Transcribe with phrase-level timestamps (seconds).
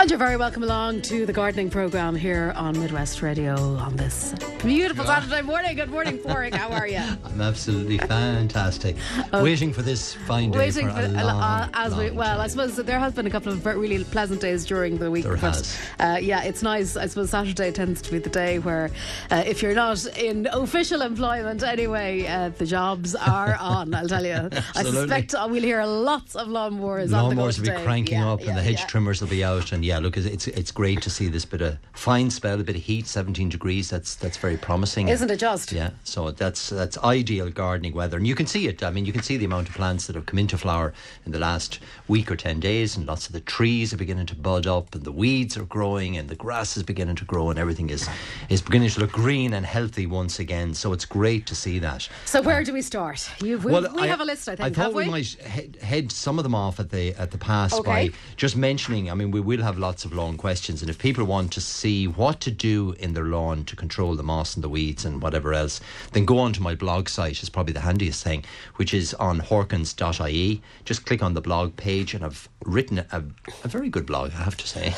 [0.00, 4.32] And you're very welcome along to the gardening programme here on Midwest Radio on this
[4.62, 5.76] beautiful Saturday morning.
[5.76, 6.54] Good morning, Porrick.
[6.54, 6.96] How are you?
[7.24, 8.96] I'm absolutely fantastic.
[9.34, 12.46] Waiting for this fine day Waiting for, for, a long, uh, as we well, I
[12.46, 15.24] suppose there has been a couple of really pleasant days during the week.
[15.24, 15.78] There but has.
[15.98, 16.96] Uh, yeah, it's nice.
[16.96, 18.90] I suppose Saturday tends to be the day where,
[19.30, 23.92] uh, if you're not in official employment anyway, uh, the jobs are on.
[23.92, 24.48] I'll tell you.
[24.74, 27.14] I suspect uh, we'll hear lots of lawnmowers.
[27.14, 29.44] on the Lawnmowers will be cranking Yeah, up, yeah, and the hedge trimmers will be
[29.44, 29.72] out.
[29.72, 32.76] And yeah, look, it's it's great to see this bit of fine spell, a bit
[32.76, 33.90] of heat, 17 degrees.
[33.90, 35.72] That's that's very promising, Isn't it just?
[35.72, 38.84] Yeah, so that's that's ideal gardening weather, and you can see it.
[38.84, 40.92] I mean, you can see the amount of plants that have come into flower
[41.26, 44.36] in the last week or ten days, and lots of the trees are beginning to
[44.36, 47.58] bud up, and the weeds are growing, and the grass is beginning to grow, and
[47.58, 48.08] everything is
[48.48, 50.72] is beginning to look green and healthy once again.
[50.72, 52.08] So it's great to see that.
[52.26, 53.28] So where do we start?
[53.42, 54.78] You've, we, we have a list, I think.
[54.78, 55.10] I thought we, we?
[55.10, 58.08] might head, head some of them off at the at the pass Okay.
[58.10, 59.10] by just mentioning.
[59.10, 62.06] I mean, we will have lots of lawn questions, and if people want to see
[62.06, 65.52] what to do in their lawn to control the moss and the weeds and whatever
[65.52, 65.80] else,
[66.12, 67.42] then go on to my blog site.
[67.42, 68.44] Is probably the handiest thing,
[68.76, 70.62] which is on horkans.ie.
[70.84, 73.24] Just click on the blog page, and I've written a,
[73.64, 74.94] a very good blog, I have to say.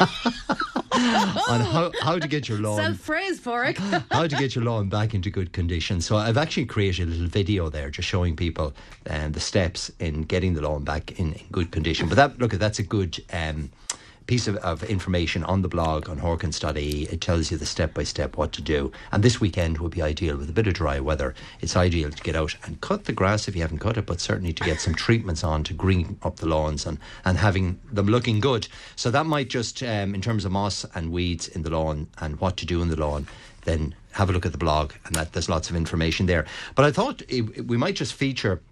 [0.94, 3.78] on how, how to get your lawn Self praise for it.
[4.10, 6.00] how to get your lawn back into good condition.
[6.00, 8.74] So I've actually created a little video there, just showing people
[9.08, 12.08] um, the steps in getting the lawn back in, in good condition.
[12.08, 13.22] But that look, that's a good.
[13.32, 13.70] Um,
[14.26, 17.02] Piece of, of information on the blog on Horkans.ie.
[17.12, 18.90] It tells you the step by step what to do.
[19.12, 21.34] And this weekend would be ideal with a bit of dry weather.
[21.60, 24.22] It's ideal to get out and cut the grass if you haven't cut it, but
[24.22, 28.06] certainly to get some treatments on to green up the lawns and, and having them
[28.06, 28.66] looking good.
[28.96, 32.40] So that might just, um, in terms of moss and weeds in the lawn and
[32.40, 33.26] what to do in the lawn,
[33.66, 36.46] then have a look at the blog and that there's lots of information there.
[36.74, 38.62] But I thought it- we might just feature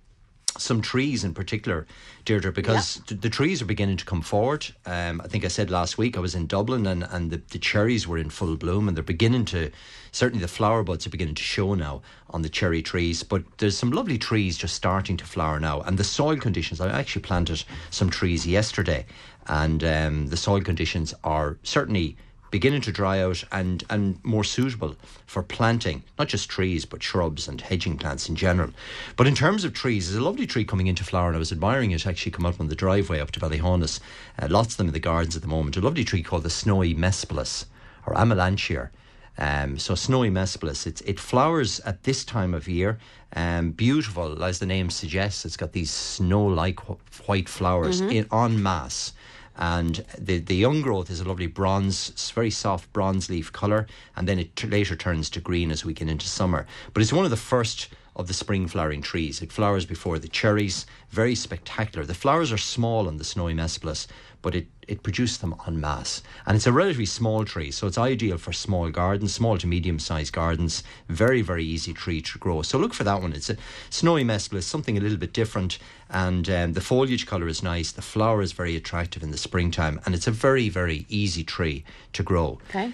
[0.59, 1.87] some trees in particular,
[2.25, 4.67] Deirdre, because th- the trees are beginning to come forward.
[4.87, 7.59] Um, I think I said last week I was in Dublin and, and the, the
[7.59, 9.71] cherries were in full bloom and they're beginning to,
[10.13, 13.23] certainly the flower buds are beginning to show now on the cherry trees.
[13.23, 15.81] But there's some lovely trees just starting to flower now.
[15.81, 19.07] And the soil conditions, I actually planted some trees yesterday
[19.47, 22.17] and um, the soil conditions are certainly
[22.53, 24.95] beginning to dry out and, and more suitable
[25.27, 28.71] for planting, not just trees, but shrubs and hedging plants in general.
[29.17, 31.51] But in terms of trees, there's a lovely tree coming into flower, and I was
[31.51, 33.99] admiring it actually come up on the driveway up to Ballyhonus.
[34.39, 35.77] Uh, lots of them in the gardens at the moment.
[35.77, 37.65] A lovely tree called the snowy Mespilus
[38.07, 38.91] or Amelanchier.
[39.39, 42.99] Um, so snowy Mespilus, it's, it flowers at this time of year.
[43.35, 45.47] Um, beautiful, as the name suggests.
[45.47, 49.15] It's got these snow-like wh- white flowers in en masse
[49.57, 53.87] and the the young growth is a lovely bronze, very soft bronze leaf colour,
[54.17, 56.67] and then it t- later turns to green as we get into summer.
[56.93, 59.41] But it's one of the first of the spring flowering trees.
[59.41, 62.05] It flowers before the cherries, very spectacular.
[62.05, 64.07] The flowers are small on the snowy mespilus,
[64.43, 66.23] but it, it produces them en masse.
[66.47, 69.99] And it's a relatively small tree, so it's ideal for small gardens, small to medium
[69.99, 70.83] sized gardens.
[71.09, 72.63] Very, very easy tree to grow.
[72.63, 73.33] So look for that one.
[73.33, 73.57] It's a
[73.91, 75.79] snowy mespilus, something a little bit different.
[76.11, 77.93] And um, the foliage colour is nice.
[77.93, 80.01] The flower is very attractive in the springtime.
[80.05, 82.59] And it's a very, very easy tree to grow.
[82.69, 82.93] Okay.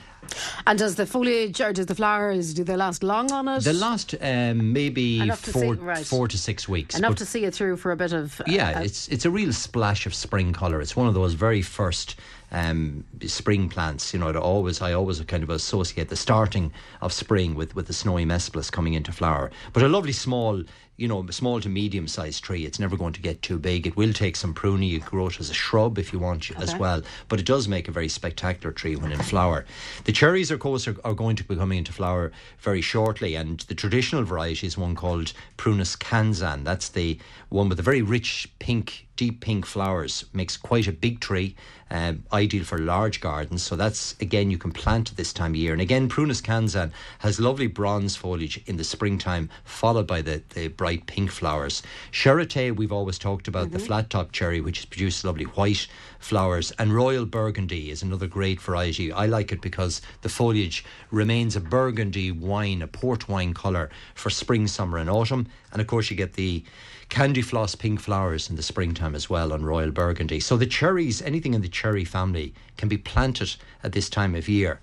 [0.67, 3.65] And does the foliage or does the flowers do they last long on it?
[3.65, 6.05] They last um, maybe four, see- right.
[6.07, 6.99] four to six weeks.
[6.99, 8.41] Enough to see it through for a bit of.
[8.41, 10.81] uh, Yeah, it's it's a real splash of spring colour.
[10.83, 12.17] It's one of those very first
[12.51, 14.13] um, spring plants.
[14.13, 17.87] You know, it always I always kind of associate the starting of spring with with
[17.87, 19.51] the snowy mespilus coming into flower.
[19.73, 20.63] But a lovely small.
[21.01, 22.67] You know, small to medium sized tree.
[22.67, 23.87] It's never going to get too big.
[23.87, 24.89] It will take some pruning.
[24.89, 27.03] You grow it as a shrub if you want as well.
[27.29, 29.65] But it does make a very spectacular tree when in flower.
[30.07, 33.37] The cherries, of course, are, are going to be coming into flower very shortly.
[33.37, 36.65] And the traditional variety is one called Prunus kanzan.
[36.65, 37.17] That's the
[37.49, 41.57] one with the very rich pink deep pink flowers makes quite a big tree,
[41.91, 43.63] um, ideal for large gardens.
[43.63, 45.73] So that's again you can plant this time of year.
[45.73, 50.69] And again, Prunus kanzan has lovely bronze foliage in the springtime, followed by the, the
[50.69, 51.83] bright pink flowers.
[52.13, 56.95] Shirotae, we've always talked about the flat top cherry, which produces lovely white flowers, and
[56.95, 59.13] Royal Burgundy is another great variety.
[59.13, 64.31] I like it because the foliage remains a burgundy wine, a port wine colour for
[64.31, 65.47] spring, summer, and autumn.
[65.73, 66.65] And of course, you get the
[67.09, 70.41] candy floss pink flowers in the springtime as well on Royal Burgundy.
[70.41, 74.49] So the cherries, anything in the cherry family, can be planted at this time of
[74.49, 74.81] year.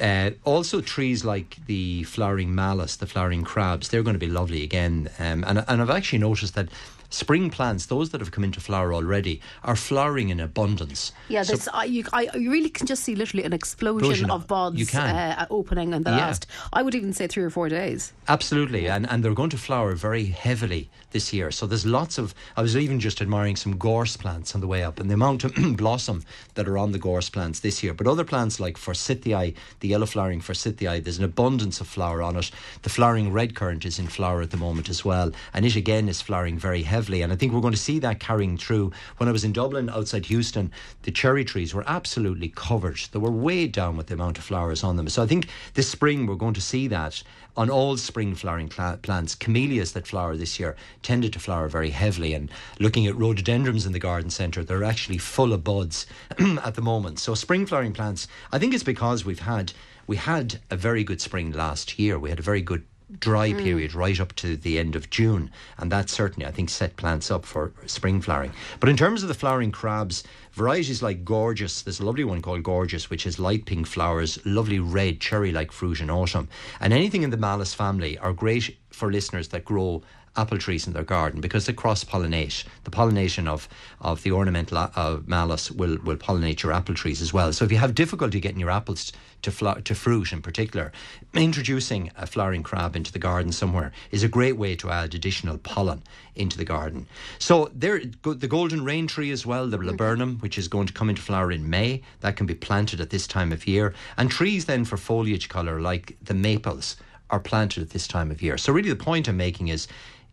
[0.00, 4.64] Uh, also, trees like the flowering malus, the flowering crabs, they're going to be lovely
[4.64, 5.08] again.
[5.20, 6.68] Um, and, and I've actually noticed that
[7.14, 11.12] spring plants, those that have come into flower already, are flowering in abundance.
[11.28, 14.30] Yeah, So- this, I, you, I, you really can just see literally an explosion Explosion
[14.30, 15.14] of buds you can.
[15.14, 16.16] Uh, opening in the Yeah.
[16.26, 18.12] last, I would even say three or four days.
[18.28, 21.50] Absolutely, and and they're going to flower very heavily this year.
[21.50, 22.34] So there's lots of.
[22.56, 25.44] I was even just admiring some gorse plants on the way up, and the amount
[25.44, 26.24] of blossom
[26.54, 27.94] that are on the gorse plants this year.
[27.94, 32.36] But other plants like forsythia, the yellow flowering forsythia, there's an abundance of flower on
[32.36, 32.50] it.
[32.82, 36.08] The flowering red currant is in flower at the moment as well, and it again
[36.08, 37.03] is flowering very heavily.
[37.12, 38.92] And I think we're going to see that carrying through.
[39.18, 40.70] When I was in Dublin outside Heuston,
[41.02, 42.98] the cherry trees were absolutely covered.
[43.12, 45.08] They were weighed down with the amount of flowers on them.
[45.08, 47.22] So I think this spring we're going to see that
[47.56, 49.34] on all spring flowering cla- plants.
[49.34, 52.34] Camellias that flower this year tended to flower very heavily.
[52.34, 56.06] And looking at rhododendrons in the garden centre, they're actually full of buds
[56.38, 57.18] at the moment.
[57.18, 59.72] So spring flowering plants, I think it's because we've had
[60.06, 62.18] we had a very good spring last year.
[62.18, 62.84] We had a very good
[63.20, 63.62] dry mm.
[63.62, 67.30] period right up to the end of June, and that certainly I think set plants
[67.30, 68.52] up for spring flowering.
[68.80, 70.24] But in terms of the flowering crabs,
[70.54, 74.78] varieties like Gorgeous, there's a lovely one called Gorgeous, which has light pink flowers, lovely
[74.78, 76.48] red cherry-like fruit in autumn,
[76.80, 80.02] and anything in the Malus family are great for listeners that grow
[80.36, 82.64] apple trees in their garden because they cross pollinate.
[82.84, 83.68] The pollination of,
[84.00, 87.52] of the ornamental uh, malus will, will pollinate your apple trees as well.
[87.52, 89.12] So if you have difficulty getting your apples
[89.42, 90.90] to flo- to fruit in particular,
[91.34, 95.58] introducing a flowering crab into the garden somewhere is a great way to add additional
[95.58, 96.02] pollen
[96.34, 97.06] into the garden.
[97.38, 100.92] So there, go- the golden rain tree as well, the laburnum, which is going to
[100.92, 104.30] come into flower in May, that can be planted at this time of year, and
[104.30, 106.98] trees then for foliage colour like the maples
[107.30, 108.58] are planted at this time of year.
[108.58, 109.88] So really, the point I'm making is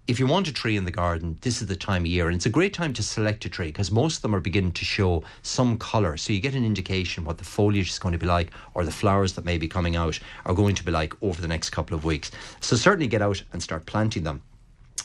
[0.07, 2.27] if you want a tree in the garden, this is the time of year.
[2.27, 4.73] And it's a great time to select a tree because most of them are beginning
[4.73, 6.17] to show some colour.
[6.17, 8.91] So you get an indication what the foliage is going to be like or the
[8.91, 11.95] flowers that may be coming out are going to be like over the next couple
[11.95, 12.31] of weeks.
[12.59, 14.41] So certainly get out and start planting them.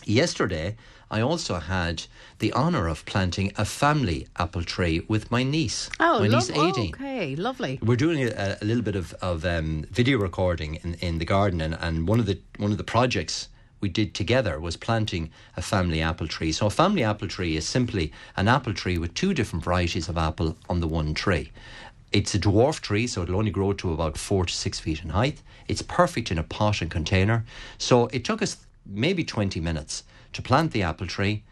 [0.04, 0.74] Yesterday,
[1.10, 2.04] I also had
[2.40, 5.88] the honour of planting a family apple tree with my niece.
[6.00, 7.78] Oh, my lov- niece 18 okay, lovely.
[7.82, 11.60] we're doing a, a little bit of, of um, video recording in, in the garden
[11.60, 13.48] and, and one of the one of the projects
[13.80, 16.50] we did together was planting a family apple tree.
[16.50, 20.16] So a family apple tree is simply an apple tree with two different varieties of
[20.18, 21.52] apple on the one tree.
[22.10, 25.10] It's a dwarf tree, so it'll only grow to about four to six feet in
[25.10, 25.42] height.
[25.68, 27.44] It's perfect in a pot and container.
[27.78, 28.56] So it took us
[28.86, 30.04] maybe 20 minutes
[30.36, 31.42] to plant the apple tree.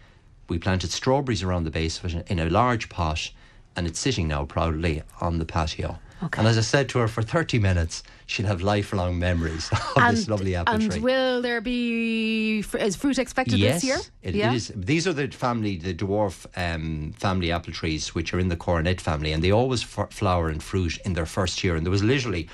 [0.48, 3.30] We planted strawberries around the base of it in a large pot,
[3.74, 5.98] and it's sitting now proudly on the patio.
[6.22, 6.38] Okay.
[6.38, 10.28] And as I said to her, for 30 minutes, she'll have lifelong memories of this
[10.28, 11.00] lovely apple and tree.
[11.00, 13.98] will there be fr- is fruit expected yes, this year?
[14.22, 14.72] It, it is.
[14.76, 19.00] These are the family, the dwarf um, family apple trees, which are in the coronet
[19.00, 21.74] family, and they always f- flower and fruit in their first year.
[21.74, 22.48] And there was literally,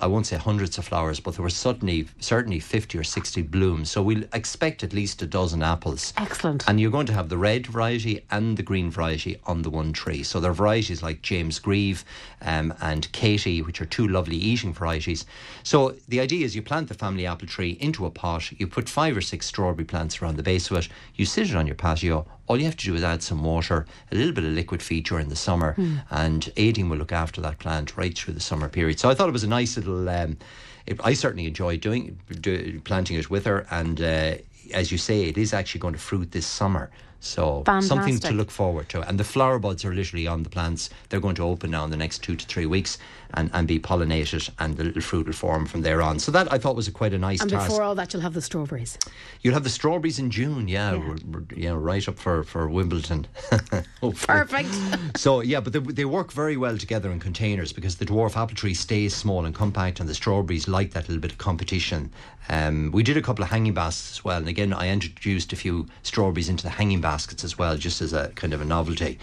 [0.00, 3.90] I won't say hundreds of flowers, but there were certainly certainly fifty or sixty blooms.
[3.90, 6.12] So we'll expect at least a dozen apples.
[6.16, 6.68] Excellent.
[6.68, 9.92] And you're going to have the red variety and the green variety on the one
[9.92, 10.22] tree.
[10.22, 12.04] So there are varieties like James Grieve
[12.42, 15.26] um, and Katy, which are two lovely eating varieties.
[15.62, 18.88] So the idea is you plant the family apple tree into a pot, you put
[18.88, 21.76] five or six strawberry plants around the base of it, you sit it on your
[21.76, 22.26] patio.
[22.48, 25.04] All you have to do is add some water, a little bit of liquid feed
[25.04, 25.76] during the summer,
[26.10, 28.98] and Aiding will look after that plant right through the summer period.
[28.98, 30.08] So I thought it was a nice little.
[30.08, 30.38] Um,
[30.86, 34.34] it, I certainly enjoyed doing do, planting it with her, and uh,
[34.72, 36.90] as you say, it is actually going to fruit this summer.
[37.20, 39.00] So something to look forward to.
[39.06, 40.88] And the flower buds are literally on the plants.
[41.08, 42.96] They're going to open now in the next two to three weeks
[43.34, 46.18] and, and be pollinated, and the little fruit will form from there on.
[46.18, 47.68] So that I thought was a quite a nice and task.
[47.68, 48.98] before all that, you'll have the strawberries.
[49.42, 50.98] You'll have the strawberries in June, yeah, Yeah.
[50.98, 53.26] We're, we're, yeah, right up for for Wimbledon.
[54.00, 54.68] Perfect.
[55.16, 58.54] So yeah, but they, they work very well together in containers because the dwarf apple
[58.54, 62.12] tree stays small and compact, and the strawberries like that little bit of competition.
[62.48, 65.56] Um, we did a couple of hanging baskets as well, and again I introduced a
[65.56, 69.18] few strawberries into the hanging baskets as well, just as a kind of a novelty.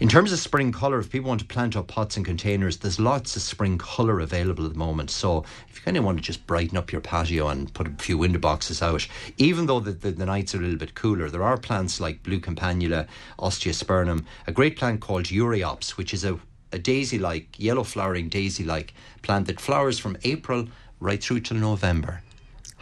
[0.00, 3.00] In terms of spring colour, if people want to plant up pots and containers, there's
[3.00, 5.10] lots of spring colour available at the moment.
[5.10, 7.90] So if you kind of want to just brighten up your patio and put a
[8.02, 9.06] few window boxes out,
[9.36, 12.22] even though the, the, the nights are a little bit cooler, there are plants like
[12.22, 13.06] blue campanula,
[13.38, 16.38] osteospermum, a great plant called Euryops, which is a,
[16.72, 20.68] a daisy like, yellow flowering daisy like plant that flowers from April
[21.00, 22.22] right through till November.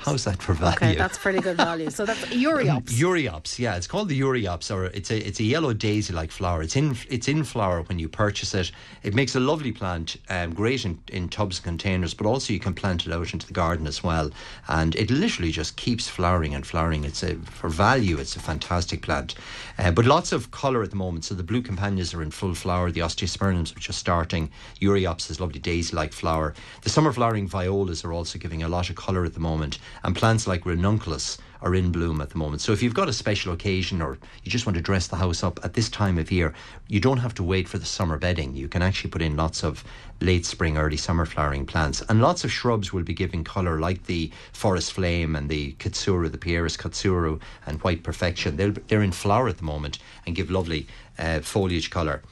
[0.01, 0.77] How's that for value?
[0.77, 1.91] Okay, that's pretty good value.
[1.91, 2.87] So that's Euryops.
[2.87, 6.63] Euryops, yeah, it's called the Euryops, or it's a it's a yellow daisy-like flower.
[6.63, 8.73] It's in it's in flower when you purchase it.
[9.03, 12.59] It makes a lovely plant, um, great in, in tubs and containers, but also you
[12.59, 14.31] can plant it out into the garden as well.
[14.69, 17.05] And it literally just keeps flowering and flowering.
[17.05, 19.35] It's a for value, it's a fantastic plant.
[19.79, 21.27] Uh, but lots of colour at the moment.
[21.27, 22.91] So the blue campanias are in full flower.
[22.91, 24.51] The osteospermums, which are starting.
[24.81, 26.55] Euryops is lovely daisy-like flower.
[26.83, 29.79] The summer flowering violas are also giving a lot of colour at the moment.
[30.03, 32.63] And plants like ranunculus are in bloom at the moment.
[32.63, 35.43] So if you've got a special occasion or you just want to dress the house
[35.43, 36.55] up at this time of year,
[36.89, 38.57] you don't have to wait for the summer bedding.
[38.57, 39.85] You can actually put in lots of
[40.21, 42.03] late spring, early summer flowering plants.
[42.09, 46.31] And lots of shrubs will be giving colour, like the forest flame and the katsura,
[46.31, 48.57] the Pieris katsura and white perfection.
[48.57, 50.87] They're, they're in flower at the moment and give lovely
[51.19, 52.23] uh, foliage colour.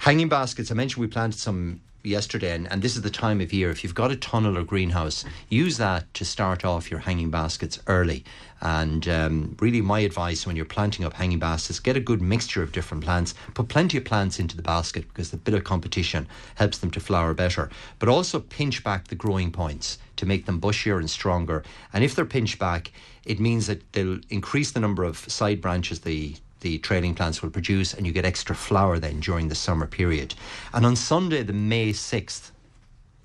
[0.00, 3.52] Hanging baskets, I mentioned we planted some yesterday, and, and this is the time of
[3.52, 3.70] year.
[3.70, 7.78] If you've got a tunnel or greenhouse, use that to start off your hanging baskets
[7.86, 8.24] early.
[8.60, 12.62] And um, really, my advice when you're planting up hanging baskets, get a good mixture
[12.62, 13.34] of different plants.
[13.54, 17.00] Put plenty of plants into the basket because the bit of competition helps them to
[17.00, 17.70] flower better.
[17.98, 21.62] But also pinch back the growing points to make them bushier and stronger.
[21.92, 22.92] And if they're pinched back,
[23.24, 27.50] it means that they'll increase the number of side branches the the trailing plants will
[27.50, 30.34] produce, and you get extra flower then during the summer period.
[30.72, 32.52] And on Sunday, the May 6th,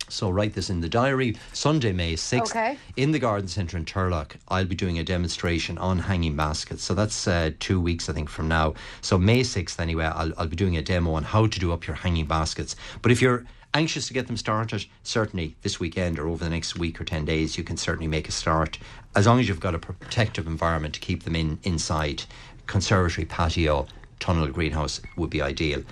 [0.10, 1.38] so write this in the diary.
[1.54, 2.78] Sunday, May 6th, Okay.
[2.98, 6.84] in the garden centre in Turlough, I'll be doing a demonstration on hanging baskets.
[6.84, 8.74] So that's uh, two weeks, I think, from now.
[9.00, 11.88] So May 6th, anyway, I'll, I'll be doing a demo on how to do up
[11.88, 12.76] your hanging baskets.
[13.02, 16.76] But if you're anxious to get them started, certainly this weekend or over the next
[16.78, 18.80] week or 10 days, you can certainly make a start.
[19.16, 22.24] As long as you've got a protective environment to keep them in inside,
[22.70, 23.88] conservatory, patio,
[24.20, 25.84] tunnel, greenhouse would be ideal.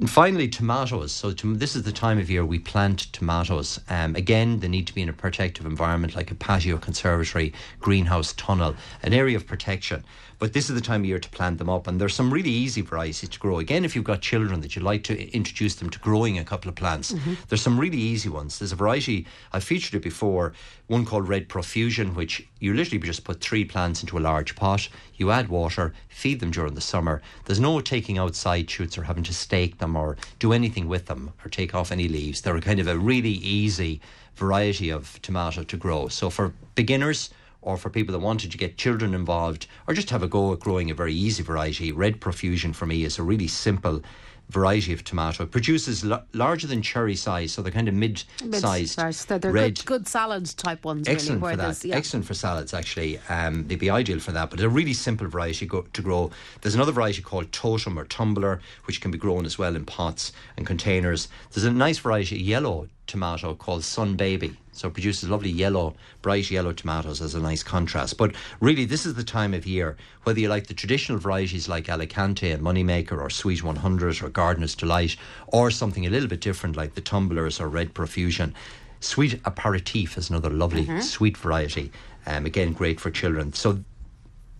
[0.00, 1.12] And finally, tomatoes.
[1.12, 3.80] So to, this is the time of year we plant tomatoes.
[3.88, 8.32] Um, again, they need to be in a protective environment like a patio, conservatory, greenhouse,
[8.32, 8.74] tunnel,
[9.04, 10.02] an area of protection.
[10.38, 12.50] But this is the time of year to plant them up, and there's some really
[12.50, 13.58] easy varieties to grow.
[13.58, 16.68] Again, if you've got children that you'd like to introduce them to growing a couple
[16.68, 17.34] of plants, mm-hmm.
[17.48, 18.58] there's some really easy ones.
[18.58, 20.52] There's a variety I've featured it before.
[20.86, 24.88] One called Red Profusion, which you literally just put three plants into a large pot.
[25.16, 27.22] You add water, feed them during the summer.
[27.44, 31.06] There's no taking out side shoots or having to stake them or do anything with
[31.06, 32.40] them or take off any leaves.
[32.40, 34.00] They're kind of a really easy
[34.34, 36.08] variety of tomato to grow.
[36.08, 37.30] So for beginners
[37.64, 40.60] or for people that wanted to get children involved or just have a go at
[40.60, 44.02] growing a very easy variety, Red Profusion for me is a really simple
[44.50, 45.44] variety of tomato.
[45.44, 49.76] It produces l- larger than cherry size, so they're kind of mid-sized they're red.
[49.76, 51.08] good, good salad type ones.
[51.08, 51.82] Excellent really, for that.
[51.82, 51.96] yeah.
[51.96, 53.18] Excellent for salads, actually.
[53.30, 54.50] Um, they'd be ideal for that.
[54.50, 56.30] But it's a really simple variety go, to grow.
[56.60, 60.32] There's another variety called Totem or Tumbler, which can be grown as well in pots
[60.58, 61.28] and containers.
[61.52, 64.58] There's a nice variety of yellow tomato called Sun Baby.
[64.74, 68.16] So it produces lovely yellow, bright yellow tomatoes as a nice contrast.
[68.18, 71.88] But really, this is the time of year, whether you like the traditional varieties like
[71.88, 75.16] Alicante and Moneymaker or Sweet 100 or Gardener's Delight,
[75.46, 78.52] or something a little bit different like the Tumblers or Red Profusion.
[78.98, 81.92] Sweet aperitif is another lovely sweet variety.
[82.26, 83.52] Um, again, great for children.
[83.52, 83.78] So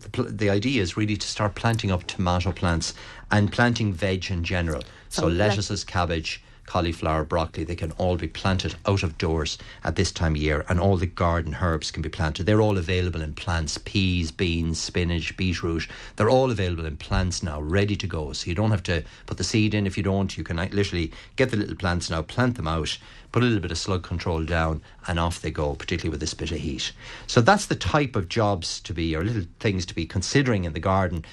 [0.01, 2.93] the, pl- the idea is really to start planting up tomato plants
[3.31, 4.83] and planting veg in general.
[5.09, 9.59] So, So, like- lettuces, cabbage, cauliflower, broccoli, they can all be planted out of doors
[9.83, 12.47] at this time of year, and all the garden herbs can be planted.
[12.47, 15.89] They're all available in plants peas, beans, spinach, beetroot.
[16.17, 18.33] They're all available in plants now, ready to go.
[18.33, 20.37] So you don't have to put the seed in if you don't.
[20.37, 22.99] You can uh, literally get the little plants now, plant them out,
[23.33, 26.35] put a little bit of slug control down, and off they go, particularly with this
[26.35, 26.93] bit of heat.
[27.27, 30.73] So that's the type of jobs to be, or little things to be considering in
[30.73, 31.25] the garden.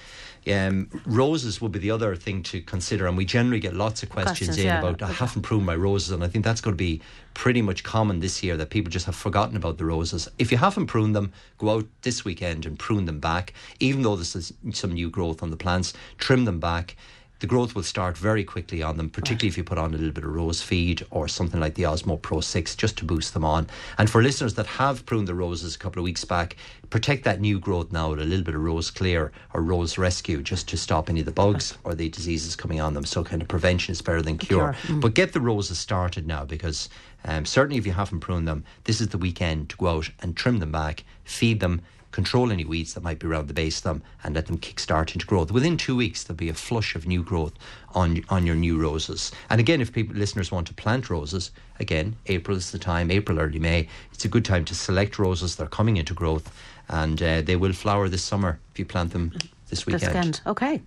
[0.48, 4.10] Um, roses would be the other thing to consider, and we generally get lots of
[4.10, 4.80] questions, Questions, in yeah.
[4.80, 7.02] about I haven't pruned my roses, and I think that's going to be
[7.34, 10.28] pretty much common this year that people just have forgotten about the roses.
[10.40, 13.54] If you haven't pruned them, go out this weekend and prune them back.
[13.80, 16.96] Even though there's some new growth on the plants, trim them back.
[17.42, 20.14] The growth will start very quickly on them, particularly if you put on a little
[20.14, 23.44] bit of rose feed or something like the Osmo Pro 6 just to boost them
[23.44, 23.66] on.
[23.98, 26.56] And for listeners that have pruned the roses a couple of weeks back,
[26.92, 30.44] protect that new growth now with a little bit of Rose Clear or Rose Rescue
[30.44, 33.06] just to stop any of the bugs or the diseases coming on them.
[33.06, 34.76] So, kind of prevention is better than cure.
[34.86, 36.90] Cure, But get the roses started now because
[37.26, 40.38] um, certainly if you haven't pruned them, this is the weekend to go out and
[40.38, 43.84] trim them back, feed them, control any weeds that might be around the base of
[43.84, 45.52] them, and let them kickstart into growth.
[45.52, 47.54] Within two weeks, there'll be a flush of new growth
[47.96, 49.32] on on your new roses.
[49.50, 53.12] And again, if people listeners want to plant roses, again, April is the time.
[53.12, 55.56] April, early May, it's a good time to select roses.
[55.56, 56.52] They're coming into growth,
[56.90, 59.32] and uh, they will flower this summer if you plant them
[59.70, 60.08] this This weekend.
[60.14, 60.42] weekend.
[60.46, 60.82] Okay.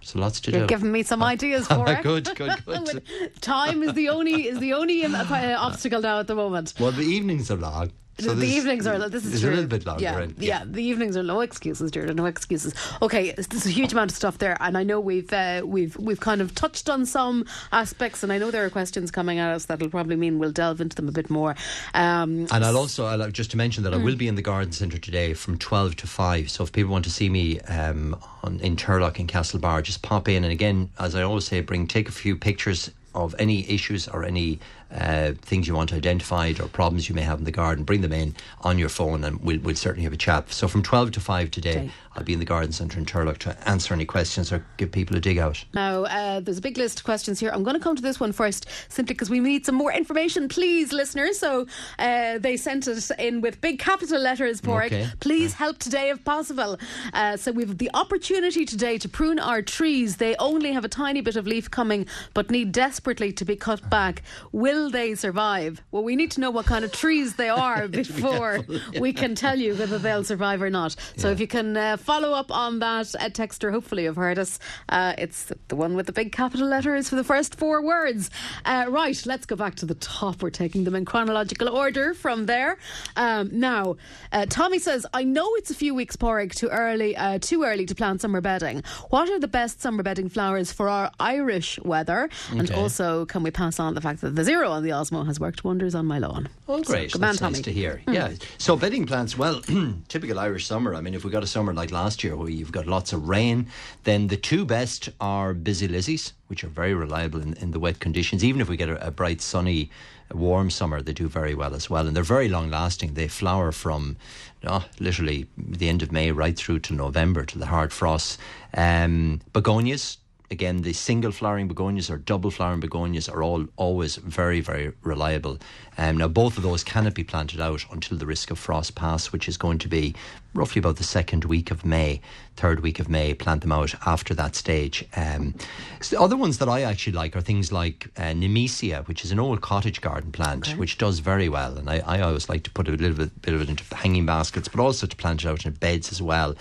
[0.00, 0.66] So lots to You're do.
[0.66, 2.02] giving me some ideas for it.
[2.02, 3.02] Good, good, good.
[3.42, 6.72] Time is the only is the only uh, obstacle now at the moment.
[6.80, 7.90] Well, the evenings are long.
[8.20, 9.50] So the evenings are this is true.
[9.50, 10.02] a little bit longer.
[10.02, 12.16] Yeah, and- yeah, the evenings are no excuses, Jordan.
[12.16, 12.74] No excuses.
[13.00, 16.20] Okay, there's a huge amount of stuff there, and I know we've uh, we've we've
[16.20, 19.66] kind of touched on some aspects, and I know there are questions coming at us
[19.66, 21.54] that'll probably mean we'll delve into them a bit more.
[21.94, 24.42] Um, And I'll also I'll uh, just to mention that I will be in the
[24.42, 26.50] garden centre today from twelve to five.
[26.50, 30.28] So if people want to see me um, on, in Turlough and Castlebar, just pop
[30.28, 30.44] in.
[30.44, 34.24] And again, as I always say, bring take a few pictures of any issues or
[34.24, 34.58] any
[34.90, 38.12] uh, things you want identified or problems you may have in the garden, bring them
[38.12, 40.50] in on your phone and we'll, we'll certainly have a chat.
[40.50, 41.90] So from 12 to 5 today, Okay.
[42.18, 45.16] I'll be in the garden centre in Turlough to answer any questions or give people
[45.16, 45.64] a dig out.
[45.72, 47.50] Now, uh, there's a big list of questions here.
[47.50, 50.48] I'm going to come to this one first, simply because we need some more information,
[50.48, 51.38] please, listeners.
[51.38, 51.68] So
[52.00, 54.86] uh, they sent it in with big capital letters, Porrick.
[54.86, 55.06] Okay.
[55.20, 56.76] Please help today if possible.
[57.12, 60.16] Uh, so we've the opportunity today to prune our trees.
[60.16, 63.88] They only have a tiny bit of leaf coming, but need desperately to be cut
[63.88, 64.22] back.
[64.50, 65.82] Will they survive?
[65.92, 68.58] Well, we need to know what kind of trees they are before
[68.98, 70.96] we can tell you whether they'll survive or not.
[71.16, 74.58] So if you can uh, follow up on that, a texter hopefully you've heard us.
[74.88, 78.30] Uh, it's the one with the big capital letters for the first four words.
[78.64, 80.42] Uh, right, let's go back to the top.
[80.42, 82.78] We're taking them in chronological order from there.
[83.16, 83.96] Um, now,
[84.32, 87.84] uh, Tommy says, "I know it's a few weeks porrig too early, uh, too early
[87.84, 88.82] to plant summer bedding.
[89.10, 92.30] What are the best summer bedding flowers for our Irish weather?
[92.50, 92.80] And Okay.
[92.80, 95.62] also, can we pass on the fact that the zero on the Osmo has worked
[95.62, 96.48] wonders on my lawn?
[96.68, 97.12] Oh, So, great.
[97.12, 97.52] good man, Tommy.
[97.58, 98.00] nice to hear.
[98.08, 98.30] Yeah.
[98.56, 99.60] So bedding plants, well,
[100.08, 100.94] typical Irish summer.
[100.94, 103.28] I mean, if we got a summer like last year where you've got lots of
[103.28, 103.66] rain,
[104.04, 108.00] then the two best are busy lizzies, which are very reliable in, in the wet
[108.00, 108.44] conditions.
[108.44, 109.90] Even if we get a, a bright, sunny,
[110.32, 112.06] warm summer, they do very well as well.
[112.06, 113.14] And they're very long lasting.
[113.14, 114.16] They flower from
[114.64, 118.38] oh, literally the end of May right through to November to the hard frosts.
[118.74, 120.18] Um, begonias,
[120.50, 125.58] again, the single flowering begonias or double flowering begonias are all always very, very reliable.
[125.96, 129.32] Um, now, both of those cannot be planted out until the risk of frost pass,
[129.32, 130.14] which is going to be
[130.54, 132.20] roughly about the second week of May,
[132.56, 133.34] third week of May.
[133.34, 135.04] Plant them out after that stage.
[135.14, 135.54] Um,
[136.00, 139.30] so the other ones that I actually like are things like uh, Nemesia, which is
[139.32, 141.76] an old cottage garden plant, which does very well.
[141.76, 144.26] And I, I always like to put a little bit, bit of it into hanging
[144.26, 146.54] baskets, but also to plant it out in beds as well.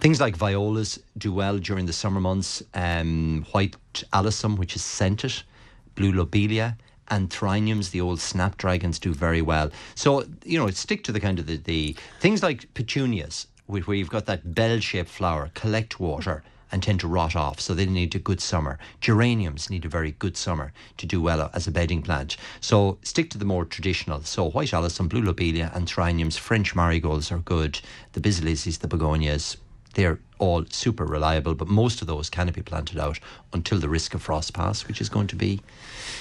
[0.00, 2.62] Things like violas do well during the summer months.
[2.74, 3.76] Um, white
[4.12, 5.42] alyssum, which is scented,
[5.94, 6.76] blue lobelia.
[7.10, 9.70] Antirrhinums, the old snapdragons, do very well.
[9.94, 14.10] So you know, stick to the kind of the, the things like petunias, where you've
[14.10, 16.42] got that bell-shaped flower, collect water
[16.74, 17.60] and tend to rot off.
[17.60, 18.80] So they need a good summer.
[19.00, 22.36] Geraniums need a very good summer to do well as a bedding plant.
[22.60, 24.22] So stick to the more traditional.
[24.22, 26.36] So white alyssum, blue lobelia, antirrhinums.
[26.36, 27.78] French marigolds are good.
[28.12, 29.56] The busy lizzies, the begonias,
[29.94, 33.20] they're all super reliable, but most of those cannot be planted out
[33.52, 35.60] until the risk of frost pass, which is going to be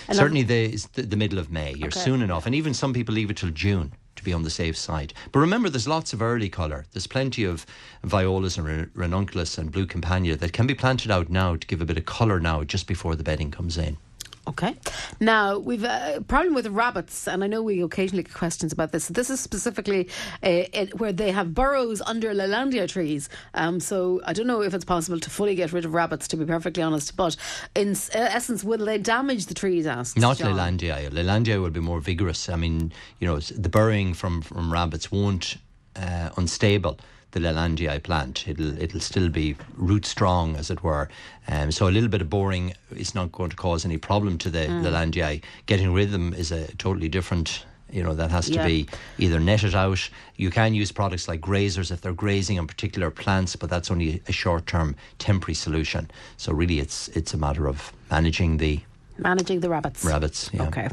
[0.08, 1.74] And certainly the, the middle of May.
[1.74, 2.00] You're Okay.
[2.00, 4.78] soon enough, and even some people leave it till June to be on the safe
[4.78, 5.14] side.
[5.32, 6.86] But remember, there's lots of early colour.
[6.92, 7.66] There's plenty of
[8.04, 11.82] violas and ran- ranunculus and blue campania that can be planted out now to give
[11.82, 13.98] a bit of colour now, just before the bedding comes in.
[14.46, 14.76] Okay.
[15.22, 19.08] Now, we've a problem with rabbits, and I know we occasionally get questions about this.
[19.08, 20.10] This is specifically
[20.44, 23.30] uh, it, where they have burrows under Leylandii trees.
[23.54, 26.38] Um, so I don't know if it's possible to fully get rid of rabbits, to
[26.38, 27.16] be perfectly honest.
[27.16, 27.38] But
[27.74, 30.56] in uh, essence, will they damage the trees, asks Not John.
[30.56, 31.10] Leylandii.
[31.10, 32.50] Leylandii will be more vigorous.
[32.50, 35.56] I mean, you know, the burrowing from, from rabbits won't
[35.96, 37.00] uh, unstable
[37.34, 38.48] the Leylandii plant.
[38.48, 41.10] It'll it'll still be root strong, as it were.
[41.48, 44.50] Um, so a little bit of boring is not going to cause any problem to
[44.50, 45.42] the Mm.
[45.66, 47.66] Getting rid of them is a totally different.
[47.92, 48.66] You know that has to Yeah.
[48.66, 48.88] be
[49.20, 50.10] either netted out.
[50.36, 54.22] You can use products like grazers if they're grazing on particular plants, but that's only
[54.28, 56.10] a short-term, temporary solution.
[56.38, 58.80] So really, it's it's a matter of managing the
[59.18, 60.04] Managing the rabbits.
[60.04, 60.50] rabbits.
[60.54, 60.68] Yeah.
[60.68, 60.90] Okay.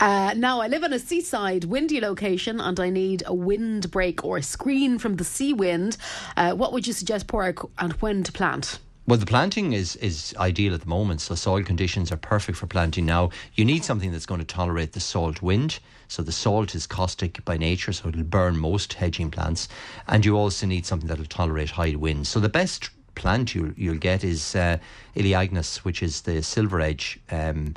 [0.00, 4.38] Uh, now, I live on a seaside, windy location, and I need a windbreak or
[4.38, 5.96] a screen from the sea wind.
[6.36, 8.78] Uh, what would you suggest, Porrick, and when to plant?
[9.04, 12.68] Well, the planting is, is ideal at the moment, so soil conditions are perfect for
[12.68, 13.30] planting now.
[13.54, 15.80] You need something that's going to tolerate the salt wind.
[16.06, 19.66] So the salt is caustic by nature, so it'll burn most hedging plants.
[20.06, 22.28] And you also need something that'll tolerate high winds.
[22.28, 24.78] So the best plant you'll, you'll get is uh,
[25.16, 27.20] Elaeagnus, which is the silver edge.
[27.30, 27.74] Um,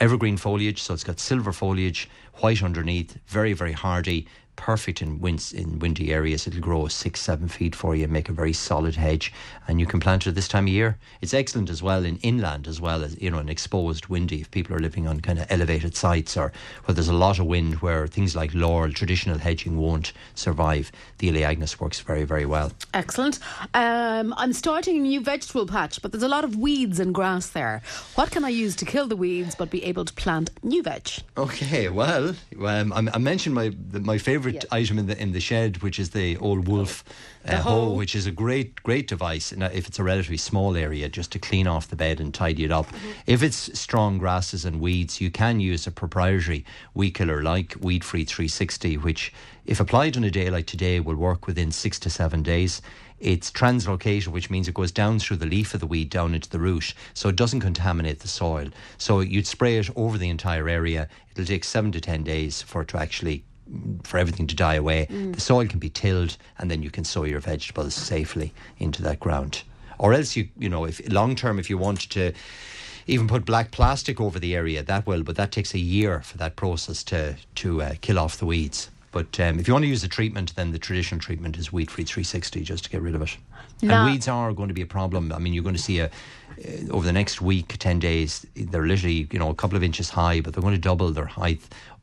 [0.00, 4.26] evergreen foliage, so it's got silver foliage, white underneath, very, very hardy,
[4.60, 6.46] perfect in winds in windy areas.
[6.46, 9.32] It'll grow six, seven feet for you and make a very solid hedge.
[9.66, 10.98] And you can plant it this time of year.
[11.22, 14.50] It's excellent as well in inland as well as you know, an exposed windy if
[14.50, 16.52] people are living on kind of elevated sites or
[16.84, 20.92] where there's a lot of wind where things like laurel, traditional hedging won't survive.
[21.18, 22.72] The Elaeagnus works very, very well.
[22.92, 23.38] Excellent.
[23.72, 27.48] Um, I'm starting a new vegetable patch, but there's a lot of weeds and grass
[27.48, 27.80] there.
[28.14, 31.08] What can I use to kill the weeds but be able to plant new veg?
[31.38, 35.82] Okay, well, um, I, I mentioned my my favourite Item in the in the shed,
[35.82, 37.04] which is the old wolf
[37.44, 39.52] The uh, hoe, which is a great great device.
[39.52, 42.64] And if it's a relatively small area, just to clean off the bed and tidy
[42.64, 42.86] it up.
[43.26, 48.04] If it's strong grasses and weeds, you can use a proprietary weed killer like Weed
[48.04, 49.32] Free 360, which,
[49.64, 52.82] if applied on a day like today, will work within six to seven days.
[53.20, 56.48] it's translocated, which means it goes down through the leaf of the weed down into
[56.48, 58.68] the root, so it doesn't contaminate the soil.
[58.96, 61.08] So you'd spray it over the entire area.
[61.30, 63.44] It'll take seven to ten days for it to actually
[64.02, 65.06] for everything to die away.
[65.10, 65.34] Mm.
[65.34, 69.20] The soil can be tilled, and then you can sow your vegetables safely into that
[69.20, 69.62] ground.
[69.98, 72.32] Or else you you know if long term if you want to
[73.06, 76.38] even put black plastic over the area that will, but that takes a year for
[76.38, 78.90] that process to to uh, kill off the weeds.
[79.12, 81.90] But um, if you want to use the treatment, then the traditional treatment is Weed
[81.90, 83.36] Free 360 just to get rid of it.
[83.82, 85.32] And weeds are going to be a problem.
[85.32, 88.86] I mean, you're going to see a uh, over the next week, ten days, they're
[88.86, 91.60] literally you know a couple of inches high, but they're going to double their height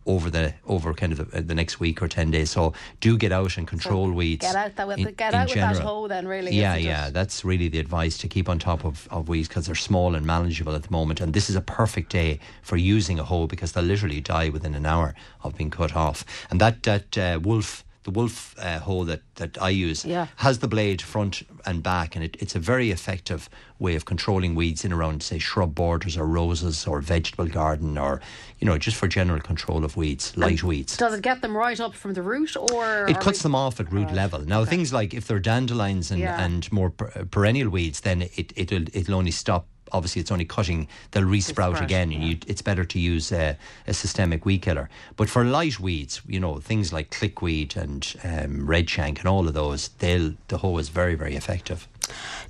[0.08, 2.50] over the over kind of the, the, next week or ten days.
[2.50, 4.46] So do get out and control so weeds.
[4.46, 6.56] Get out that with, in, get out with that hoe then, really.
[6.56, 9.76] Yeah, yeah, that's really the advice to keep on top of, of weeds because they're
[9.76, 11.22] small and manageable at the moment.
[11.22, 14.74] And this is a perfect day for using a hoe because they'll literally die within
[14.74, 16.26] an hour of being cut off.
[16.50, 20.28] And that that uh, wolf the wolf uh, hoe that, that I use yeah.
[20.38, 24.56] has the blade front and back, and it, it's a very effective way of controlling
[24.56, 28.22] weeds in around, say, shrub borders or roses or vegetable garden or,
[28.60, 30.96] you know, just for general control of weeds, light and weeds.
[30.96, 33.10] Does it get them right up from the root or?
[33.10, 33.44] It cuts we...
[33.44, 34.16] them off at root right.
[34.16, 34.40] level.
[34.40, 34.70] Now, okay.
[34.70, 36.42] things like if they're dandelions and, yeah.
[36.42, 40.88] and more per- perennial weeds, then it, it'll, it'll only stop obviously it's only cutting,
[41.12, 42.18] they'll resprout again, yeah.
[42.18, 44.90] and you, it's better to use a, a, systemic weed killer.
[45.16, 49.48] But for light weeds, you know, things like chickweed and um, red shank and all
[49.48, 51.88] of those, they'll, the hoe is very, very effective.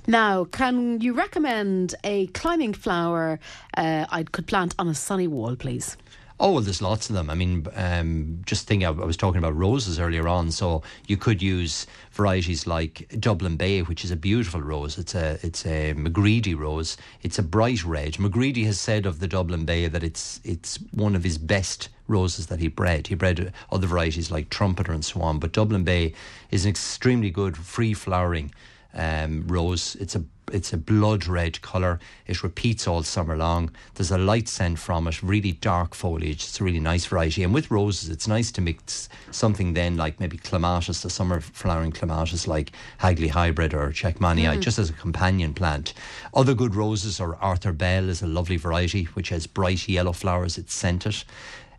[0.06, 3.38] Now, can you recommend a climbing flower
[3.76, 5.96] uh, I could plant on a sunny wall, please?
[6.40, 7.30] Oh, well, there's lots of them.
[7.30, 10.52] I mean, um, just think I, I was talking about roses earlier on.
[10.52, 14.98] So you could use varieties like Dublin Bay, which is a beautiful rose.
[14.98, 16.96] It's a it's a McGredy rose.
[17.22, 18.14] It's a bright red.
[18.14, 22.46] McGredy has said of the Dublin Bay that it's it's one of his best roses
[22.46, 23.08] that he bred.
[23.08, 26.14] He bred other varieties like Trumpeter and so on, but Dublin Bay
[26.50, 28.52] is an extremely good free flowering
[28.94, 29.96] um, rose.
[29.96, 32.00] It's a it's a blood red colour.
[32.26, 33.70] It repeats all summer long.
[33.94, 36.44] There's a light scent from it, really dark foliage.
[36.44, 37.42] It's a really nice variety.
[37.42, 41.92] And with roses, it's nice to mix something then like maybe clematis, the summer flowering
[41.92, 44.60] clematis like Hagley Hybrid or jackmanii, mm.
[44.60, 45.94] just as a companion plant.
[46.34, 50.56] Other good roses are Arthur Bell is a lovely variety which has bright yellow flowers.
[50.58, 51.24] It's scented.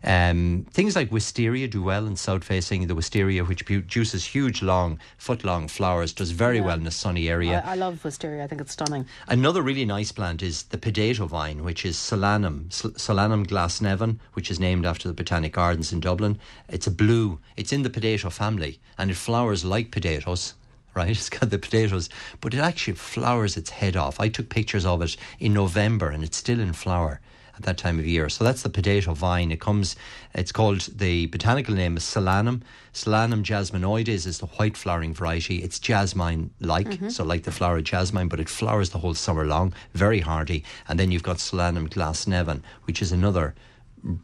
[0.02, 2.86] Um, things like wisteria do well in south facing.
[2.86, 6.64] The wisteria, which produces huge, long, foot long flowers, does very yeah.
[6.64, 7.62] well in a sunny area.
[7.66, 8.44] I, I, love wisteria.
[8.44, 9.06] I think it's stunning.
[9.28, 14.58] Another really nice plant is the potato vine, which is Solanum, Solanum glasnevin, which is
[14.58, 16.38] named after the Botanic Gardens in Dublin.
[16.68, 17.38] It's a blue.
[17.56, 20.54] It's in the potato family, and it flowers like potatoes
[20.92, 21.10] right?
[21.16, 22.08] It's got the potatoes,
[22.40, 24.18] but it actually flowers its head off.
[24.18, 27.20] I took pictures of it in November and it's still in flower
[27.60, 28.28] at that time of year.
[28.28, 29.52] So that's the potato vine.
[29.52, 29.96] It comes,
[30.34, 32.62] it's called, the botanical name is Solanum.
[32.94, 35.62] Solanum jasminoides is the white flowering variety.
[35.62, 37.10] It's jasmine like, mm-hmm.
[37.10, 40.64] so like the flower of jasmine, but it flowers the whole summer long, very hardy.
[40.88, 43.54] And then you've got Solanum glasnevin, which is another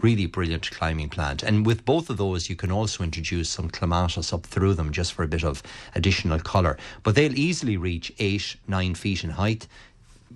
[0.00, 1.42] really brilliant climbing plant.
[1.42, 5.12] And with both of those, you can also introduce some clematis up through them just
[5.12, 5.62] for a bit of
[5.94, 6.78] additional colour.
[7.02, 9.68] But they'll easily reach eight, nine feet in height,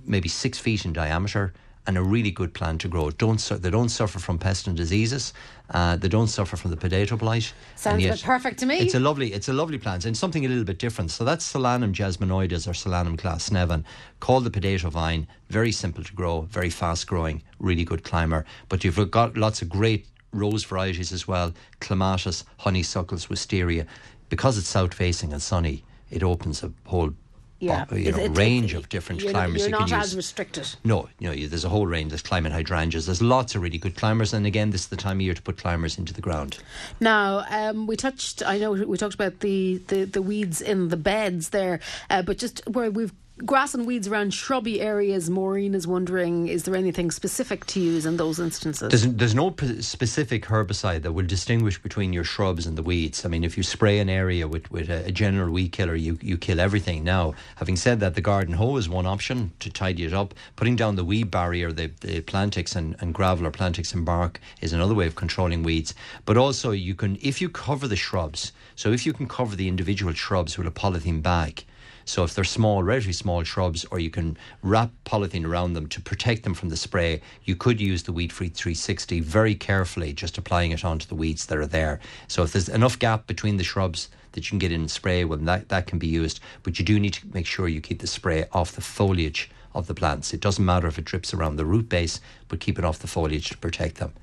[0.05, 1.55] maybe six feet in diameter
[1.87, 3.11] and a really good plant to grow.
[3.11, 5.33] Don't su- they don't suffer from pest and diseases.
[5.71, 7.53] Uh, they don't suffer from the potato blight.
[7.77, 8.79] Sounds yet, perfect to me.
[8.79, 11.11] It's a lovely, it's a lovely plant and something a little bit different.
[11.11, 13.85] So that's Solanum jasminoides or Solanum glasnevin,
[14.21, 15.27] called the potato vine.
[15.49, 18.45] Very simple to grow, very fast growing, really good climber.
[18.69, 23.87] But you've got lots of great rose varieties as well: clematis, honeysuckles, wisteria.
[24.29, 27.13] Because it's south facing and sunny, it opens a whole
[27.61, 27.85] yeah.
[27.95, 29.61] you know, it, range of different you're climbers.
[29.61, 30.69] You're you not as restricted.
[30.83, 32.11] No, you know, there's a whole range.
[32.11, 33.07] There's climate hydrangeas.
[33.07, 35.43] There's lots of really good climbers, and again, this is the time of year to
[35.43, 36.59] put climbers into the ground.
[36.99, 38.43] Now, um, we touched.
[38.45, 42.39] I know we talked about the the, the weeds in the beds there, uh, but
[42.39, 43.13] just where we've
[43.45, 45.31] grass and weeds around shrubby areas.
[45.31, 48.89] Maureen is wondering: is there anything specific to use in those instances?
[48.89, 53.25] There's, there's no p- specific herbicide that will distinguish between your shrubs and the weeds.
[53.25, 56.19] I mean, if you spray an area with, with a, a general weed killer, you
[56.21, 57.05] you kill everything.
[57.05, 60.35] Now, having said that, the garden hoe is one option to tidy it up.
[60.57, 64.41] Putting down the weed barrier, the, the Plantex and, and gravel or Plantex and bark
[64.61, 65.95] is another way of controlling weeds.
[66.25, 68.53] But also, you can if you cover the shrubs.
[68.77, 71.65] So if you can cover the individual shrubs with a polythene bag
[72.11, 76.01] so if they're small, relatively small shrubs, or you can wrap polythene around them to
[76.01, 80.37] protect them from the spray, you could use the Weed Free 360 very carefully, just
[80.37, 82.01] applying it onto the weeds that are there.
[82.27, 85.25] So if there's enough gap between the shrubs that you can get in and spray,
[85.25, 86.41] well, that, that can be used.
[86.65, 89.87] But you do need to make sure you keep the spray off the foliage of
[89.87, 90.35] the plants.
[90.35, 93.07] It doesn't matter if it drips around the root base, but keep it off the
[93.07, 94.15] foliage to protect them.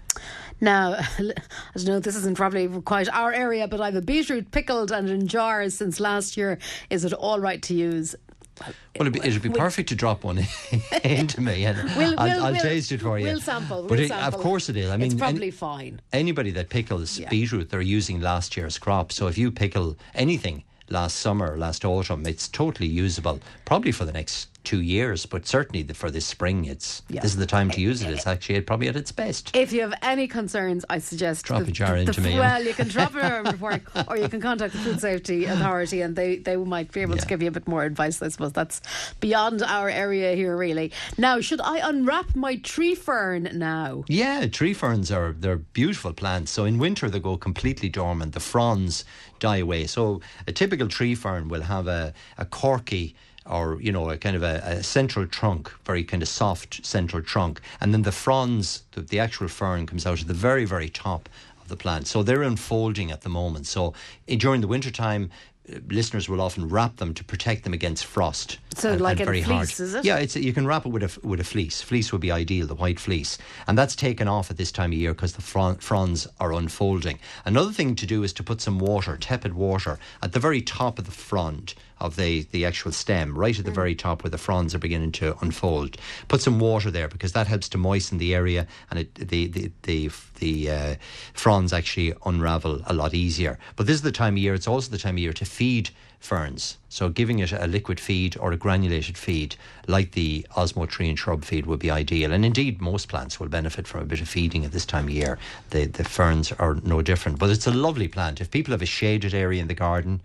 [0.59, 1.33] Now, I
[1.75, 5.09] don't know, this isn't probably quite our area, but I have a beetroot pickled and
[5.09, 6.57] in jars since last year.
[6.89, 8.15] Is it all right to use?
[8.59, 8.73] Well,
[9.07, 10.39] it'd be, it'd be perfect to drop one
[11.03, 13.25] into me, and We'll- I'll, we'll- I'll we'll- taste it for you.
[13.25, 14.39] we'll sample, but it, sample.
[14.39, 14.89] of course it is.
[14.89, 16.01] I mean, it's probably any- fine.
[16.11, 17.29] anybody that pickles Yeah.
[17.29, 19.11] beetroot, they're using last year's crop.
[19.11, 23.39] So if you pickle anything last summer, last autumn, it's totally usable.
[23.65, 27.21] Probably for the next two years, but certainly the, for this spring, it's Yeah.
[27.21, 28.09] this is the time to use it.
[28.11, 29.55] It's actually probably at its best.
[29.55, 32.33] If you have any concerns, I suggest Drop the, a jar the, into the, me,
[32.33, 32.39] yeah.
[32.39, 35.45] Well, you can drop it in a report, or you can contact the Food Safety
[35.45, 38.21] Authority, and they, they might be able to give you a bit more advice.
[38.21, 38.81] I suppose that's
[39.21, 40.91] beyond our area here, really.
[41.17, 44.03] Now, should I unwrap my tree fern now?
[44.09, 46.51] Yeah, tree ferns are they're beautiful plants.
[46.51, 48.33] So in winter they go completely dormant.
[48.33, 49.05] The fronds
[49.39, 49.87] die away.
[49.87, 53.15] So a typical tree fern will have a, a corky
[53.49, 57.23] or you know a kind of a, a central trunk, very kind of soft central
[57.23, 60.89] trunk, and then the fronds, the, the actual fern comes out at the very very
[60.89, 61.29] top
[61.61, 62.07] of the plant.
[62.07, 63.67] So they're unfolding at the moment.
[63.67, 63.93] So
[64.27, 65.29] eh, during the winter time.
[65.69, 68.57] uh, Listeners will often wrap them to protect them against frost.
[68.75, 69.67] So like in a very hard.
[69.67, 70.05] fleece, is it?
[70.05, 71.81] Yeah, it's you can wrap it with a with a fleece.
[71.81, 74.97] Fleece would be ideal, the white fleece, and that's taken off at this time of
[74.97, 75.41] year because the
[75.79, 77.19] fronds are unfolding.
[77.43, 80.99] Another thing to do is to put some water, tepid water, at the very top
[80.99, 84.37] of the frond of the the actual stem, right at the very top where the
[84.37, 85.97] fronds are beginning to unfold.
[86.27, 89.71] Put some water there because that helps to moisten the area, and it, the the
[89.83, 90.95] the the uh,
[91.33, 93.57] fronds actually unravel a lot easier.
[93.75, 94.53] But this is the time of year.
[94.53, 96.77] It's also the time of year to feed ferns.
[96.89, 99.55] So giving it a liquid feed or a granulated feed,
[99.87, 102.31] like the osmotree and shrub feed, would be ideal.
[102.31, 105.11] And indeed, most plants will benefit from a bit of feeding at this time of
[105.11, 105.37] year.
[105.69, 107.39] The the ferns are no different.
[107.39, 108.41] But it's a lovely plant.
[108.41, 110.21] If people have a shaded area in the garden.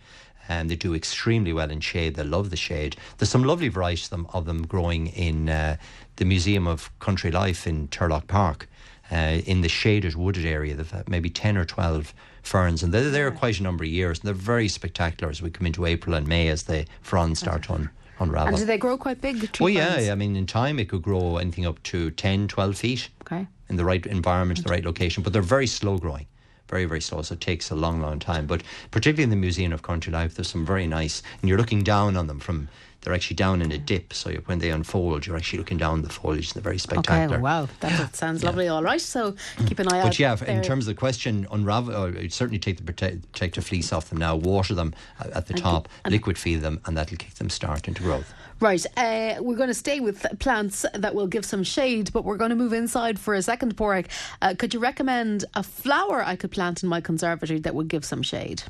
[0.49, 2.15] And they do extremely well in shade.
[2.17, 2.97] They love the shade.
[3.19, 5.77] There's some lovely varieties of them, of them growing in uh,
[6.17, 8.69] the Museum of Country Life in Turlough Park
[9.11, 10.75] uh, in the shaded wooded area.
[10.75, 14.27] They've maybe 10 or 12 ferns, and they're there quite a number of years, and
[14.27, 17.75] they're very spectacular as we come into April and May as the fronds start to
[17.75, 18.49] un- unravel.
[18.49, 19.53] And do they grow quite big?
[19.53, 20.09] Tree Oh, yeah, ferns?
[20.09, 23.47] I mean, in time it could grow anything up to 10, 12 feet Okay.
[23.69, 26.27] in the right environment, the right location, but they're very slow growing.
[26.73, 28.47] Very, very slow, so it takes a long, long time.
[28.47, 31.85] But particularly in the Museum of Country Life, there's some very nice, and you're looking
[31.85, 32.71] down on them from,
[33.03, 36.09] they're actually down in a dip, so when they unfold, you're actually looking down the
[36.09, 37.35] foliage, and they're very spectacular.
[37.35, 38.69] Okay, wow, that, that sounds lovely.
[38.69, 39.35] All right, so
[39.67, 40.05] keep an eye out.
[40.05, 40.49] But yeah, there.
[40.49, 44.19] in terms of the question, unravel, you'd certainly take the prote- protective fleece off them
[44.19, 47.89] now, water them uh, at the top, liquid feed them, and that'll kick them start
[47.89, 48.33] into growth.
[48.61, 52.37] Right, uh, we're going to stay with plants that will give some shade, but we're
[52.37, 54.07] going to move inside for a second, Porrick.
[54.41, 58.05] Uh, could you recommend a flower I could plant in my conservatory that would give
[58.05, 58.63] some shade?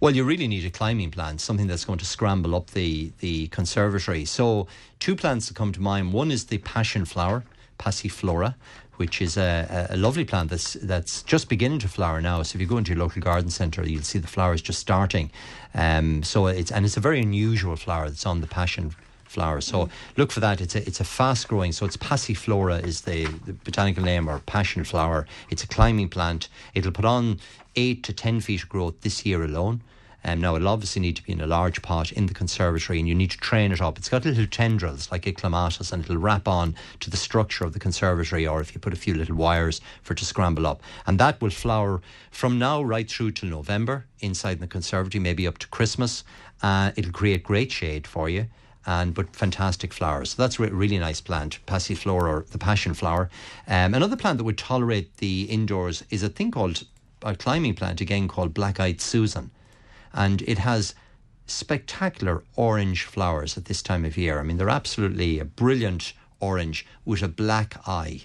[0.00, 3.48] Well, you really need a climbing plant, something that's going to scramble up the, the
[3.48, 4.24] conservatory.
[4.24, 4.66] So,
[4.98, 6.12] two plants that come to mind.
[6.12, 7.44] One is the passion flower,
[7.78, 8.54] Passiflora,
[8.96, 12.42] which is a, a, lovely plant that's that's just beginning to flower now.
[12.42, 15.30] So, if you go into your local garden centre, you'll see the flowers just starting.
[15.74, 18.94] Um, so, it's and it's a very unusual flower that's on the passion
[19.32, 19.60] flower.
[19.60, 20.60] So look for that.
[20.60, 21.72] It's a it's a fast growing.
[21.72, 25.26] So it's passiflora is the, the botanical name or passion flower.
[25.50, 26.48] It's a climbing plant.
[26.74, 27.40] It'll put on
[27.76, 29.82] eight to ten feet of growth this year alone.
[30.24, 33.08] Um, now it'll obviously need to be in a large pot in the conservatory, and
[33.08, 33.98] you need to train it up.
[33.98, 37.72] It's got little tendrils like a clematis, and it'll wrap on to the structure of
[37.72, 40.80] the conservatory, or if you put a few little wires for it to scramble up,
[41.06, 45.58] and that will flower from now right through till November inside the conservatory, maybe up
[45.58, 46.22] to Christmas.
[46.62, 48.46] Uh, it'll create great shade for you
[48.86, 50.30] and but fantastic flowers.
[50.30, 53.30] So that's a really nice plant, passiflora or the passion flower.
[53.66, 56.84] Um, another plant that would tolerate the indoors is a thing called
[57.24, 59.50] a climbing plant again called black-eyed Susan,
[60.12, 60.94] and it has
[61.46, 64.38] spectacular orange flowers at this time of year.
[64.38, 68.22] I mean, they're absolutely a brilliant orange with a black eye.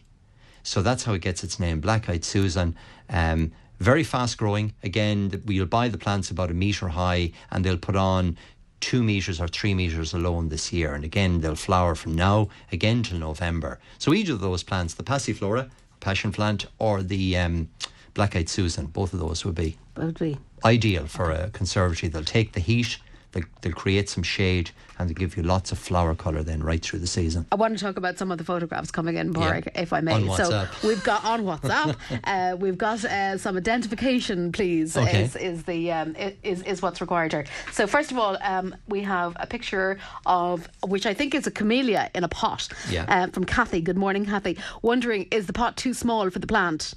[0.63, 2.75] So that's how it gets its name, black-eyed Susan.
[3.09, 4.73] Um, very fast growing.
[4.83, 8.37] Again, we'll buy the plants about a metre high and they'll put on
[8.79, 10.93] two metres or three metres alone this year.
[10.93, 13.79] And again, they'll flower from now again till November.
[13.97, 17.69] So each of those plants, the Passiflora, passion plant, or the um,
[18.17, 20.37] black-eyed Susan, both of those would be Would be.
[20.65, 22.09] ideal for a conservatory.
[22.09, 22.97] They'll take the heat,
[23.31, 26.81] they'll, they'll create some shade, and they'll give you lots of flower colour then right
[26.81, 27.45] through the season.
[27.51, 30.13] I want to talk about some of the photographs coming in, Porrick, if I may.
[30.13, 34.97] On so we've got on WhatsApp, uh, we've got uh, some identification, please.
[34.97, 35.25] Okay.
[35.25, 37.45] Is is the um, is is what's required here.
[37.71, 41.51] So first of all, um, we have a picture of which I think is a
[41.51, 42.67] camellia in a pot.
[42.89, 43.05] Yeah.
[43.07, 43.81] Uh, from Kathy.
[43.81, 44.57] Good morning, Kathy.
[44.81, 46.95] Wondering, is the pot too small for the plant?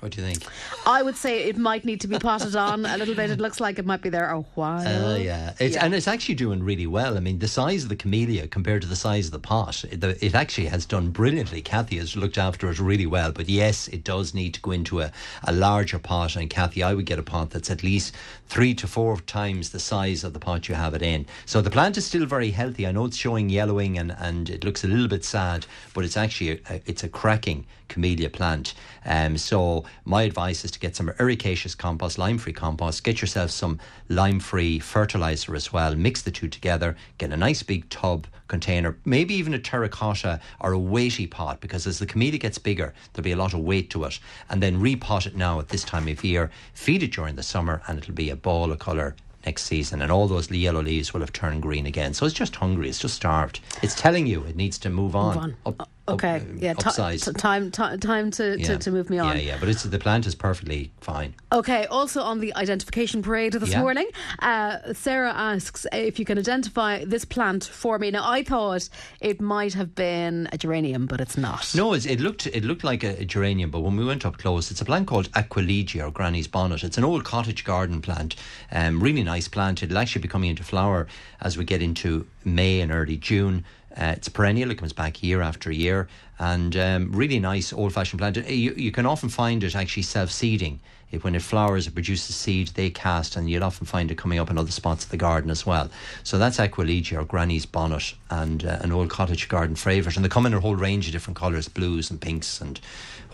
[0.00, 0.44] What do you think?
[0.86, 3.30] I would say it might need to be potted on a little bit.
[3.30, 4.86] It looks like it might be there a while.
[4.86, 5.54] Uh, yeah.
[5.58, 5.84] It's, Yeah.
[5.84, 7.16] and it's actually doing really well.
[7.16, 10.04] I mean, the size of the camellia compared to the size of the pot, it,
[10.04, 11.62] it actually has done brilliantly.
[11.62, 13.32] Kathy has looked after it really well.
[13.32, 15.10] But yes, it does need to go into a,
[15.42, 16.36] a larger pot.
[16.36, 18.14] And Kathy, I would get a pot that's at least
[18.46, 21.26] three to four times the size of the pot you have it in.
[21.44, 22.86] So the plant is still very healthy.
[22.86, 26.16] I know it's showing yellowing and, and it looks a little bit sad, but it's
[26.16, 28.74] actually a, a- it's a cracking camellia plant.
[29.04, 33.04] Um, so my advice is to get some ericaceous compost, lime-free compost.
[33.04, 35.94] Get yourself some lime-free fertilizer as well.
[35.94, 36.96] Mix the two together.
[37.18, 41.86] Get a nice big tub container, maybe even a terracotta or a weighty pot, because
[41.86, 44.18] as the camellia gets bigger, there'll be a lot of weight to it.
[44.48, 46.50] And then repot it now at this time of year.
[46.72, 49.14] Feed it during the summer, and it'll be a ball of colour
[49.46, 52.12] next season, and all those yellow leaves will have turned green again.
[52.12, 52.88] So it's just hungry.
[52.88, 53.60] It's just starved.
[53.82, 55.34] It's telling you it needs to move on.
[55.34, 55.56] Move on.
[55.80, 57.24] Up, Okay, yeah, ti- upsize.
[57.24, 58.66] t- time, ti- time to, Yeah.
[58.66, 59.36] to, to move me on.
[59.36, 61.34] Yeah, yeah, but it's the plant is perfectly fine.
[61.52, 63.80] Okay, also on the identification parade this Yeah.
[63.80, 64.08] morning,
[64.40, 68.10] uh, Sarah asks if you can identify this plant for me.
[68.10, 68.88] Now, I thought
[69.20, 71.72] it might have been a geranium, but it's not.
[71.74, 74.38] No, it's, it looked it looked like a, a geranium, but when we went up
[74.38, 76.82] close, it's a plant called Aquilegia or Granny's bonnet.
[76.84, 78.36] It's an old cottage garden plant,
[78.72, 79.82] um, really nice plant.
[79.82, 81.06] It'll actually be coming into flower
[81.40, 83.64] as we get into May and early June.
[83.98, 86.08] Uh, it's perennial; it comes back year after year,
[86.38, 88.36] and um, really nice old-fashioned plant.
[88.48, 90.78] You, you can often find it actually self-seeding.
[91.10, 92.68] It, when it flowers, it produces seed.
[92.68, 95.50] They cast, and you'll often find it coming up in other spots of the garden
[95.50, 95.90] as well.
[96.22, 100.16] So that's Aquilegia or Granny's bonnet, and uh, an old cottage garden favourite.
[100.16, 102.78] And they come in a whole range of different colours, blues and pinks and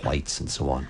[0.04, 0.86] whites and so on.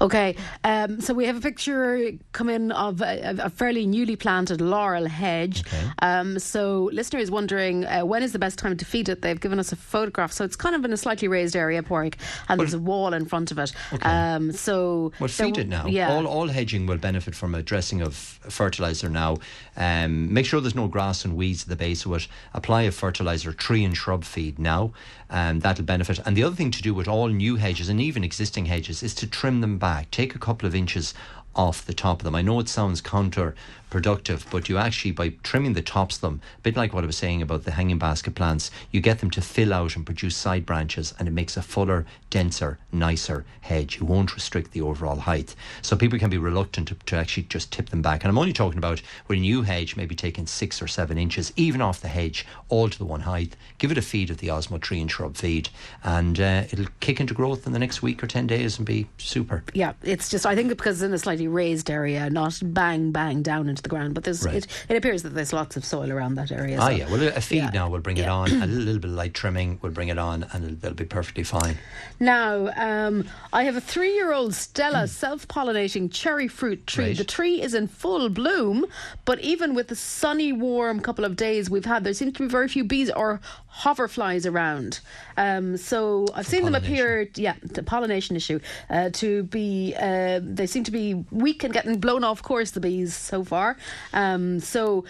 [0.00, 4.60] Okay, um, so we have a picture come in of a, a fairly newly planted
[4.60, 5.60] laurel hedge.
[5.66, 5.82] Okay.
[6.02, 9.22] Um, so, listener is wondering uh, when is the best time to feed it.
[9.22, 12.14] They've given us a photograph, so it's kind of in a slightly raised area, Porrick,
[12.48, 13.72] and there's a wall in front of it.
[14.02, 15.86] Um, so, Well, feed w- it now.
[15.86, 16.12] Yeah.
[16.12, 19.38] All, all hedging will benefit from a dressing of fertiliser now.
[19.76, 22.28] Um, make sure there's no grass and weeds at the base of it.
[22.54, 24.92] Apply a fertiliser tree and shrub feed now.
[25.30, 26.18] and that'll benefit.
[26.24, 29.14] And the other thing to do with all new hedges and even existing hedges is
[29.16, 30.10] to trim them back.
[30.10, 31.14] Take a couple of inches
[31.54, 32.34] off the top of them.
[32.34, 33.00] I know it sounds
[33.88, 37.06] counterproductive, but you actually, by trimming the tops of them, a bit like what I
[37.06, 40.36] was saying about the hanging basket plants, you get them to fill out and produce
[40.36, 43.98] side branches, and it makes a fuller, denser, nicer hedge.
[44.00, 45.54] You won't restrict the overall height.
[45.82, 48.22] So people can be reluctant to, to actually just tip them back.
[48.22, 51.52] And I'm only talking about with a new hedge, maybe taking six or seven inches,
[51.56, 53.56] even off the hedge, all to the one height.
[53.78, 55.68] Give it a feed of the Osmo tree and shrub feed,
[56.04, 59.06] and uh, it'll kick into growth in the next week or 10 days and be
[59.18, 59.62] super.
[59.74, 63.42] Yeah, it's just I think because it's in a slightly raised area, not bang bang
[63.42, 64.14] down into the ground.
[64.14, 64.56] But there's Right.
[64.56, 66.78] it, it appears that there's lots of soil around that area.
[66.80, 67.10] Ah, so- yeah.
[67.10, 67.70] Well, a feed Yeah.
[67.70, 68.50] now will bring it on.
[68.62, 71.44] A little, bit of light trimming will bring it on, and it'll, it'll be perfectly
[71.44, 71.78] fine.
[72.20, 77.06] Now, um, I have a three year old Stella self pollinating cherry fruit tree.
[77.08, 77.16] Right.
[77.16, 78.86] The tree is in full bloom,
[79.24, 82.48] but even with the sunny, warm couple of days we've had, there seems to be
[82.48, 83.40] very few bees or
[83.82, 85.00] hoverflies around.
[85.36, 88.58] Um, so I've seen them appear, yeah, the pollination issue,
[88.90, 92.80] uh, to be, uh, they seem to be weak and getting blown off course, the
[92.80, 93.67] bees so far.
[94.12, 95.04] Um, so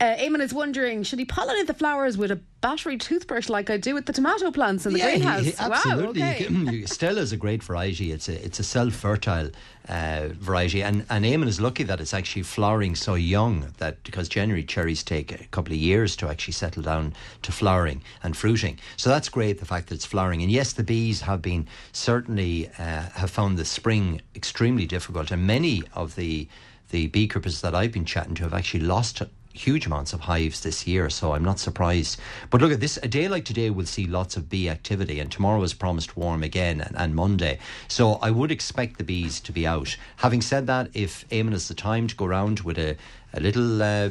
[0.00, 3.76] uh, Eamon is wondering should he pollinate the flowers with a battery toothbrush like I
[3.76, 5.44] do with the tomato plants in the he- greenhouse?
[5.44, 6.20] he- absolutely.
[6.22, 6.44] Wow, okay.
[6.44, 8.10] can- Stella's a great variety.
[8.12, 9.50] It's a it's a self fertile
[9.88, 13.72] uh, variety, and and Eamon is lucky that it's actually flowering so young.
[13.78, 18.02] That because generally cherries take a couple of years to actually settle down to flowering
[18.22, 18.78] and fruiting.
[18.96, 19.58] So that's great.
[19.58, 23.58] The fact that it's flowering, and yes, the bees have been certainly uh, have found
[23.58, 26.48] the spring extremely difficult, and many of the
[26.90, 29.22] the beekeepers that I've been chatting to have actually lost
[29.52, 32.20] huge amounts of hives this year, so I'm not surprised.
[32.50, 35.30] But look at this: a day like today will see lots of bee activity, and
[35.30, 37.58] tomorrow is promised warm again, and, and Monday.
[37.88, 39.96] So I would expect the bees to be out.
[40.16, 42.96] Having said that, if Eamon has the time to go around with a
[43.32, 44.10] a little uh,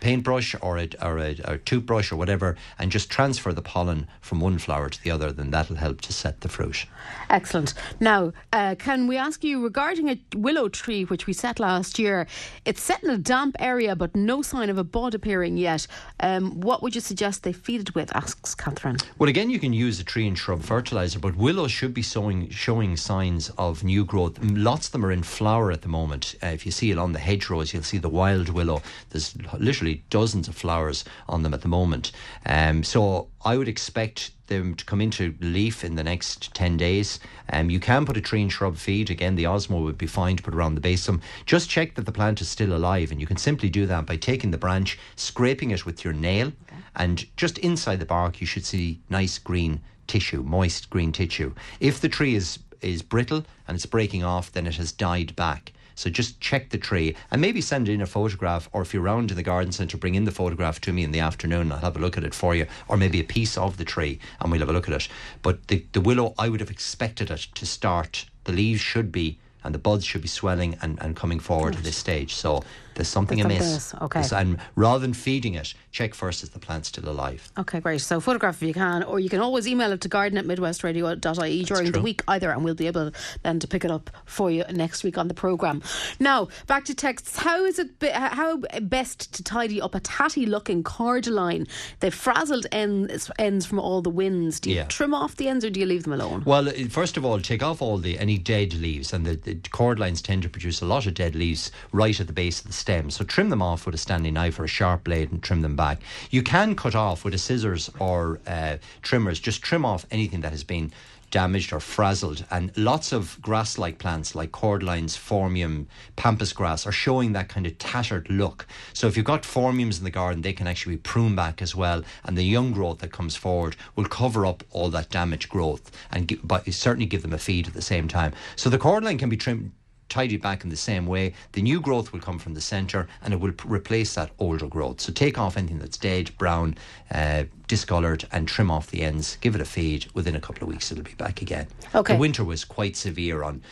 [0.00, 4.40] paintbrush or a, or a or toothbrush or whatever, and just transfer the pollen from
[4.40, 6.86] one flower to the other, then that'll help to set the fruit.
[7.30, 7.74] Excellent.
[8.00, 12.26] Now, uh, can we ask you regarding a willow tree which we set last year?
[12.64, 15.86] It's set in a damp area, but no sign of a bud appearing yet.
[16.20, 18.14] Um, what would you suggest they feed it with?
[18.14, 18.98] Asks Catherine.
[19.18, 22.50] Well, again, you can use a tree and shrub fertilizer, but willows should be showing,
[22.50, 24.38] showing signs of new growth.
[24.42, 26.34] Lots of them are in flower at the moment.
[26.42, 28.82] Uh, if you see along the hedgerows, you'll see the wild willow.
[29.10, 32.12] There's literally dozens of flowers on them at the moment.
[32.46, 37.18] Um, so I would expect them to come into leaf in the next 10 days.
[37.50, 39.10] Um, you can put a tree and shrub feed.
[39.10, 41.22] Again, the Osmo would be fine to put around the base of them.
[41.46, 44.16] Just check that the plant is still alive, and you can simply do that by
[44.16, 46.52] taking the branch, scraping it with your nail,
[46.94, 51.54] and just inside the bark, you should see nice green tissue, moist green tissue.
[51.80, 55.72] If the tree is is brittle and it's breaking off, then it has died back.
[55.94, 59.30] So just check the tree and maybe send in a photograph, or if you're around
[59.30, 61.72] in the garden centre, bring in the photograph to me in the afternoon.
[61.72, 64.18] I'll have a look at it for you, or maybe a piece of the tree,
[64.40, 65.08] and we'll have a look at it.
[65.42, 68.26] But the, the willow, I would have expected it to start.
[68.44, 71.84] The leaves should be and the buds should be swelling and, and coming forward at
[71.84, 72.34] this stage.
[72.34, 72.64] So
[72.94, 73.84] there's something There's amiss.
[73.86, 74.20] something okay.
[74.20, 77.50] There's- And rather than feeding it, check first is the plant still alive.
[77.58, 78.00] Okay, great.
[78.00, 81.64] So photograph if you can, or you can always email it to garden at midwestradio.ie
[81.64, 83.10] during the week either, and we'll be able
[83.42, 85.82] then to pick it up for you next week on the programme.
[86.20, 87.38] Now, back to texts.
[87.38, 91.68] How is it, be, how best to tidy up a tatty looking cordyline?
[92.00, 94.60] They've frazzled ends, ends from all the winds.
[94.60, 94.84] Do you Yeah.
[94.84, 96.42] trim off the ends or do you leave them alone?
[96.44, 99.54] Well, uh, first of all, take off all the any dead leaves, and the, the
[99.56, 102.72] cordylines tend to produce a lot of dead leaves right at the base of the
[102.82, 105.76] So trim them off with a Stanley knife or a sharp blade and trim them
[105.76, 106.00] back.
[106.30, 109.38] You can cut off with a scissors or uh, trimmers.
[109.40, 110.92] Just trim off anything that has been
[111.30, 112.44] damaged or frazzled.
[112.50, 117.78] And lots of grass-like plants like cordylines, phormium, pampas grass are showing that kind of
[117.78, 118.66] tattered look.
[118.92, 121.74] So if you've got phormiums in the garden, they can actually be pruned back as
[121.74, 122.04] well.
[122.24, 126.28] And the young growth that comes forward will cover up all that damaged growth and
[126.28, 128.32] gi- but you certainly give them a feed at the same time.
[128.54, 129.72] So the cordyline can be trimmed
[130.12, 131.32] tidied back in the same way.
[131.52, 134.66] The new growth will come from the centre and it will p- replace that older
[134.66, 135.00] growth.
[135.00, 136.76] So take off anything that's dead, brown,
[137.10, 139.38] uh, discoloured, and trim off the ends.
[139.40, 140.06] Give it a feed.
[140.12, 141.66] Within a couple of weeks, it'll be back again.
[141.94, 142.12] Okay.
[142.12, 143.62] The winter was quite severe on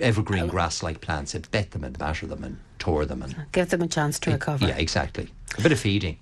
[0.00, 1.34] evergreen grass-like plants.
[1.34, 4.30] It bet them and battered them and tore them and Give them a chance to
[4.32, 4.66] recover.
[4.66, 5.28] yeah, exactly.
[5.58, 6.16] A bit of feeding,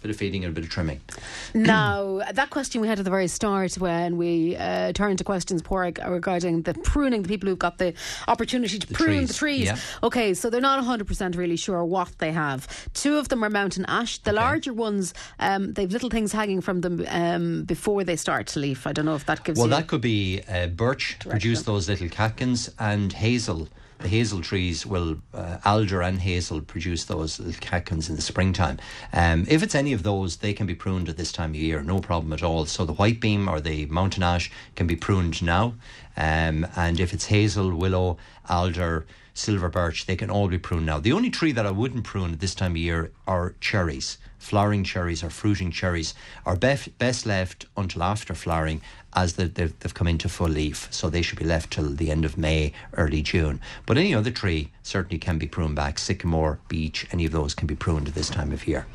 [0.00, 1.00] bit of feeding and a bit of trimming.
[1.54, 5.62] Now, that question we had at the very start when we uh, turned to questions,
[5.62, 7.94] Porrick, regarding the pruning, the people who've got the
[8.28, 9.66] opportunity to prune the trees, trees.
[9.66, 9.78] yeah.
[10.02, 12.68] Okay, so they're not 100% really sure what they have.
[12.92, 14.18] Two of them are mountain ash.
[14.18, 18.60] The larger ones, um, they've little things hanging from them um, before they start to
[18.60, 18.86] leaf.
[18.86, 19.74] I don't know if that gives Well, you.
[19.74, 23.68] that could be uh, birch produce those little catkins, and hazel.
[23.98, 28.78] The hazel trees will uh, alder and hazel produce those little catkins in the springtime.
[29.12, 31.82] Um, if it's any of those, they can be pruned at this time of year,
[31.82, 32.64] no problem at all.
[32.66, 35.74] So the white beam or the mountain ash can be pruned now,
[36.16, 38.18] um, and if it's hazel, willow,
[38.48, 41.00] alder, silver birch, they can all be pruned now.
[41.00, 44.18] The only tree that I wouldn't prune at this time of year are cherries.
[44.38, 46.14] Flowering cherries or fruiting cherries
[46.46, 48.80] are bef- best left until after flowering
[49.14, 50.88] as the, they've, they've come into full leaf.
[50.90, 53.60] So they should be left till the end of May, early June.
[53.86, 55.98] But any other tree certainly can be pruned back.
[55.98, 58.86] Sycamore, beech, any of those can be pruned at this time of year.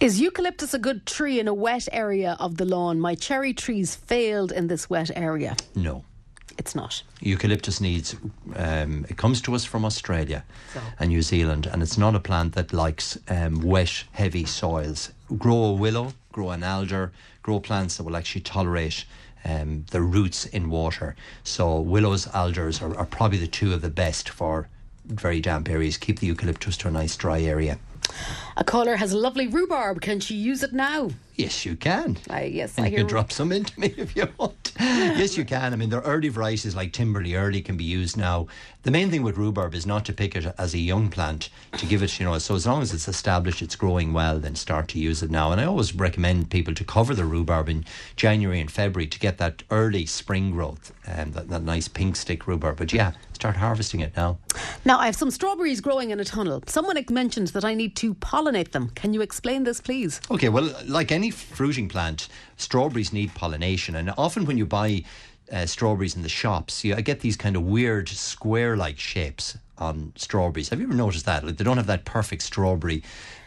[0.00, 3.00] Is eucalyptus a good tree in a wet area of the lawn?
[3.00, 5.56] My cherry trees failed in this wet area.
[5.74, 6.04] No.
[6.56, 7.02] It's not.
[7.20, 8.14] eucalyptus needs
[8.54, 10.44] um, it comes to us from Australia
[11.00, 15.64] and New Zealand and it's not a plant that likes um, wet heavy soils grow
[15.64, 17.12] a willow grow an alder
[17.42, 19.04] grow plants that will actually tolerate
[19.44, 21.16] um, the roots in water.
[21.42, 24.68] So willows alders are, are probably the two of the best for
[25.06, 25.96] very damp areas.
[25.96, 27.78] Keep the eucalyptus to a nice dry area
[28.56, 30.00] A caller has a lovely rhubarb.
[30.00, 31.10] Can she use it now?
[31.36, 34.28] yes you can I, yes, And I you can drop some into me if you
[34.38, 34.72] want.
[34.80, 35.72] yes, you can.
[35.72, 38.46] I mean, there are early varieties like Timperley Early can be used now.
[38.82, 41.48] The main thing with rhubarb is not to pick it as a young plant,
[41.78, 44.56] to give it, you know, so as long as it's established, it's growing well, then
[44.56, 45.52] start to use it now.
[45.52, 47.84] And I always recommend people to cover the rhubarb in
[48.16, 52.46] January and February to get that early spring growth, um, that, that nice pink stick
[52.46, 52.76] rhubarb.
[52.76, 53.12] But yeah,
[53.44, 54.38] start harvesting it now.
[54.86, 56.62] Now, I have some strawberries growing in a tunnel.
[56.66, 58.88] Someone mentioned that I need to pollinate them.
[58.94, 60.18] Can you explain this, please?
[60.30, 65.04] Okay, well, like any fruiting plant, strawberries need pollination, and often when you buy
[65.52, 70.70] uh, strawberries in the shops, you get these kind of weird square-like shapes on strawberries.
[70.70, 71.44] Have you ever noticed that?
[71.44, 73.02] Like they don't have that perfect strawberry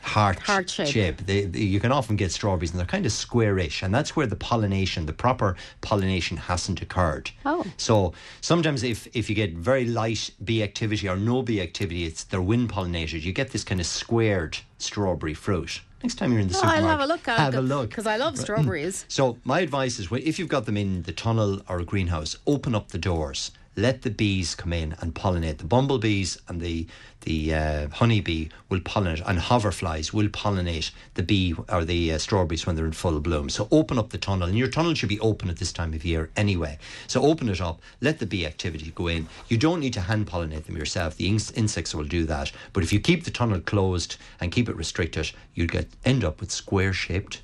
[0.07, 1.17] heart, Heart shape.
[1.25, 4.25] They, they- you can often get strawberries, and they're kind of squarish, and that's where
[4.27, 7.31] the pollination, the proper pollination, hasn't occurred.
[7.45, 7.65] Oh.
[7.77, 12.23] So sometimes if, if you get very light bee activity or no bee activity, it's
[12.23, 13.21] they're wind pollinated.
[13.23, 15.81] You get this kind of squared strawberry fruit.
[16.03, 17.27] Next time you're in the Oh, supermarket, I'll have a look.
[17.27, 18.39] I'll Have a look Because I love mm.
[18.39, 19.05] strawberries.
[19.07, 22.75] So my advice is, if you've got them in the tunnel or a greenhouse, open
[22.75, 23.51] up the doors.
[23.77, 25.59] Let the bees come in and pollinate.
[25.59, 26.87] The bumblebees and the
[27.21, 32.65] the uh, honeybee will pollinate, and hoverflies will pollinate the bee or the uh, strawberries
[32.65, 33.49] when they're in full bloom.
[33.49, 36.03] So open up the tunnel, and your tunnel should be open at this time of
[36.03, 36.79] year anyway.
[37.07, 39.27] So open it up, let the bee activity go in.
[39.47, 41.17] You don't need to hand pollinate them yourself.
[41.17, 42.51] The ins- insects will do that.
[42.73, 46.39] But if you keep the tunnel closed and keep it restricted, you'll get end up
[46.39, 47.41] with square shaped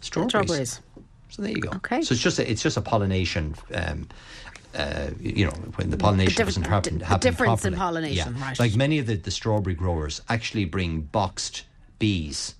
[0.00, 0.30] strawberries.
[0.30, 0.80] Strawberries.
[1.30, 1.70] So there you go.
[1.70, 2.02] Okay.
[2.02, 3.56] So it's just a, it's just a pollination.
[3.74, 4.06] Um,
[4.74, 8.42] uh, you know, when the pollination diff- doesn't happen, the happen difference in pollination, yeah.
[8.42, 8.58] right.
[8.58, 11.64] Like many of the, the strawberry growers actually bring boxed
[11.98, 12.54] bees.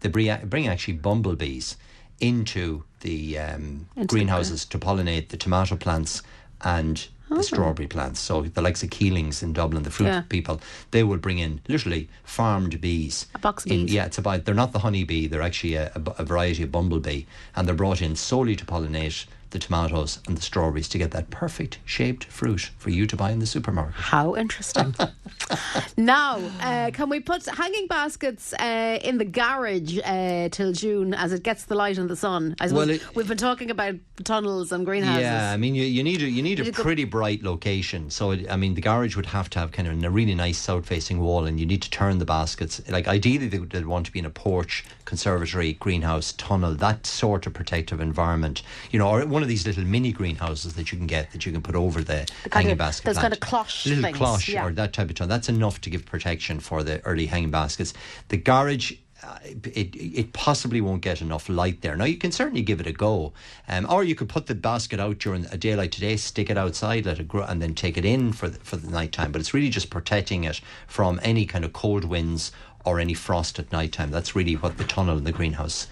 [0.00, 1.76] They bring, actually bumblebees
[2.20, 6.22] into the um, Into the greenhouses to pollinate the tomato plants
[6.62, 8.20] and the strawberry plants.
[8.20, 10.22] So the likes of Keelings in Dublin, the fruit Yeah.
[10.28, 13.26] people, they will bring in literally farmed bees.
[13.34, 13.94] A box of In- bees.
[13.94, 15.26] yeah, it's about they're not the honey bee.
[15.28, 17.24] They're actually a, a a variety of bumblebee,
[17.56, 21.30] and they're brought in solely to pollinate the tomatoes and the strawberries to get that
[21.30, 23.94] perfect shaped fruit for you to buy in the supermarket.
[23.94, 24.94] How interesting.
[25.96, 31.32] now, uh, can we put hanging baskets uh, in the garage uh, till June as
[31.32, 32.56] it gets the light and the sun?
[32.60, 33.94] I suppose Well, it- we've been talking about
[34.24, 35.22] tunnels and greenhouses.
[35.22, 37.42] Yeah, I mean, you, you need a, you need a Need a good- pretty bright
[37.42, 38.10] location.
[38.10, 40.58] So, it, I mean, the garage would have to have kind of a really nice
[40.58, 42.80] south-facing wall, and you need to turn the baskets.
[42.88, 47.52] Like, ideally, they'd want to be in a porch, conservatory, greenhouse, tunnel, that sort of
[47.52, 48.62] protective environment.
[48.90, 51.52] You know, or one of these little mini greenhouses that you can get that you
[51.52, 53.04] can put over the, kind hanging of- basket.
[53.04, 53.34] kind plant.
[53.34, 54.64] of cloche little things, cloche yeah.
[54.64, 55.28] or that type of tunnel.
[55.28, 57.92] That's enough to give protection for the early hanging baskets.
[58.28, 58.94] The garage
[59.24, 61.94] uh, it it possibly won't get enough light there.
[61.94, 63.32] Now you can certainly give it a go,
[63.68, 66.58] um, or you could put the basket out during a day like today, stick it
[66.58, 69.30] outside, let it grow, and then take it in for the, for the night time.
[69.30, 72.50] But it's really just protecting it from any kind of cold winds
[72.84, 74.10] or any frost at night time.
[74.10, 75.86] That's really what the tunnel in the greenhouse.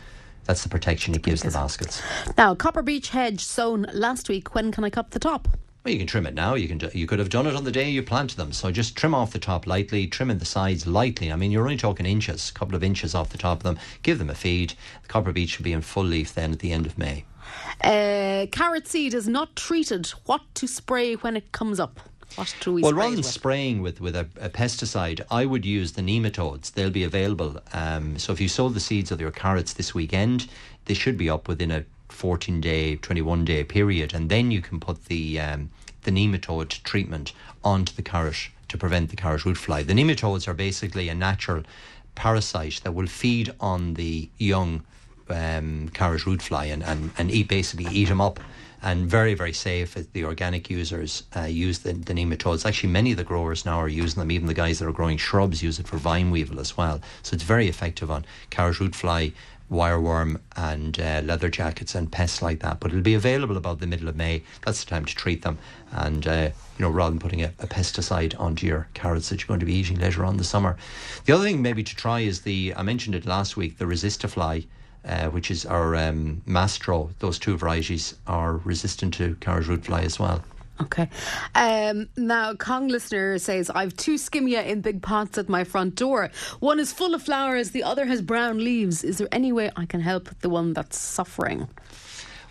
[0.45, 2.03] That's the protection it gives the baskets.
[2.37, 4.55] Now, Copper Beech hedge sown last week.
[4.55, 5.49] When can I cut the top?
[5.85, 6.57] Well, you can trim it now.
[6.57, 8.53] You can do, you could have done it on the day you planted them.
[8.53, 11.33] So just trim off the top lightly, trim in the sides lightly.
[11.33, 13.79] I mean, you're only talking inches, a couple of inches off the top of them.
[14.03, 14.75] Give them a feed.
[15.03, 17.25] The copper beech should be in full leaf then at the end of May.
[17.83, 20.07] Uh, carrot seed is not treated.
[20.27, 22.01] What to spray when it comes up?
[22.37, 25.93] What do we Well, rather than spraying with, with a, a pesticide, I would use
[25.93, 26.73] the nematodes.
[26.73, 27.61] They'll be available.
[27.73, 30.49] Um, so if you sow the seeds of your carrots this weekend,
[30.85, 34.15] they should be up within a 14 day, 21 day period.
[34.15, 35.71] And then you can put the, um,
[36.03, 37.33] the nematode treatment
[37.65, 39.83] onto the carrot to prevent the carrot root fly.
[39.83, 41.65] The nematodes are basically a natural
[42.15, 44.83] parasite that will feed on the young
[45.29, 48.41] um, carrot root fly and, and, and eat basically eat them up
[48.83, 49.95] and very very safe.
[50.13, 53.89] The organic users uh, use the, the nematodes actually many of the growers now are
[53.89, 54.31] using them.
[54.31, 57.01] Even the guys that are growing shrubs use it for vine weevil as well.
[57.23, 59.33] So it's very effective on carrot root fly
[59.71, 62.81] wireworm and uh, leather jackets and pests like that.
[62.81, 64.43] But it'll be available about the middle of May.
[64.65, 65.59] That's the time to treat them.
[65.93, 69.49] And uh, you know rather than putting a, a pesticide onto your carrots that you're
[69.49, 70.77] going to be eating later on the summer.
[71.25, 74.67] The other thing maybe to try is the I mentioned it last week the Resistafly
[75.05, 77.11] uh, which is our um, Maestro.
[77.19, 80.43] Those two varieties are resistant to carrot root fly as well.
[80.83, 81.11] Okay.
[81.55, 86.31] Um, now, Cong listener says, I've two skimmia in big pots at my front door.
[86.61, 89.05] One is full of flowers, the other has brown leaves.
[89.05, 91.69] Is there any way I can help the one that's suffering?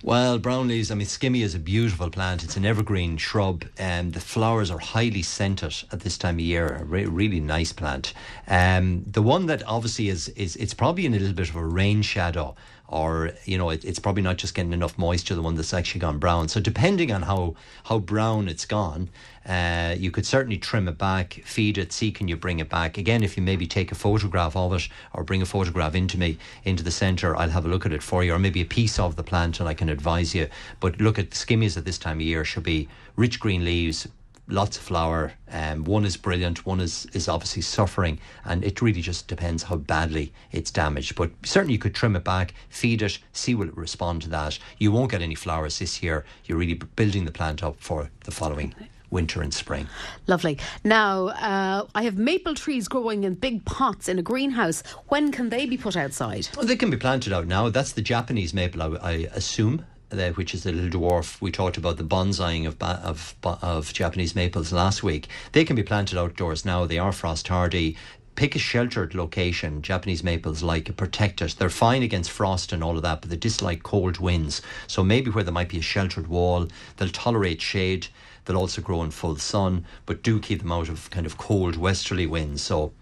[0.01, 2.41] Well, brown leaves, I mean, skimmia is a beautiful plant.
[2.45, 6.67] It's an evergreen shrub, and the flowers are highly scented at this time of year.
[6.67, 8.13] A re- really nice plant.
[8.47, 11.65] Um, the one that obviously is, is it's probably in a little bit of a
[11.65, 12.55] rain shadow,
[12.89, 15.35] or you know, it, it's probably not just getting enough moisture.
[15.35, 16.49] The one that's actually gone brown.
[16.49, 19.09] So depending on how how brown it's gone,
[19.45, 22.97] uh, you could certainly trim it back, feed it, see can you bring it back.
[22.97, 26.37] Again, if you maybe take a photograph of it or bring a photograph into me
[26.63, 28.99] into the centre, I'll have a look at it for you, or maybe a piece
[28.99, 30.47] of the plant, and I can advise you.
[30.79, 34.07] But look at the skimmias at this time of year should be rich green leaves.
[34.51, 35.33] Lots of flower.
[35.51, 36.65] Um, one is brilliant.
[36.65, 41.15] One is, is obviously suffering, and it really just depends how badly it's damaged.
[41.15, 44.57] But certainly, you could trim it back, feed it, see will it respond to that.
[44.79, 46.25] You won't get any flowers this year.
[46.45, 48.73] You're really building the plant up for the following
[49.11, 49.87] winter and spring.
[50.27, 50.57] Lovely.
[50.83, 54.83] Now, uh, I have maple trees growing in big pots in a greenhouse.
[55.07, 56.47] When can they be put outside?
[56.55, 57.69] Well, they can be planted out now.
[57.69, 59.85] That's the Japanese maple, I, I assume.
[60.11, 64.73] Which is the little dwarf we talked about the bonsaiing of, of of Japanese maples
[64.73, 65.27] last week.
[65.51, 66.85] They can be planted outdoors now.
[66.85, 67.95] They are frost hardy.
[68.35, 69.81] Pick a sheltered location.
[69.81, 71.55] Japanese maples like it, protect it.
[71.57, 74.61] They're fine against frost and all of that, but they dislike cold winds.
[74.87, 78.07] So maybe where there might be a sheltered wall, they'll tolerate shade.
[78.45, 81.75] They'll also grow in full sun, but do keep them out of kind of cold
[81.75, 82.61] westerly winds.
[82.61, 82.93] So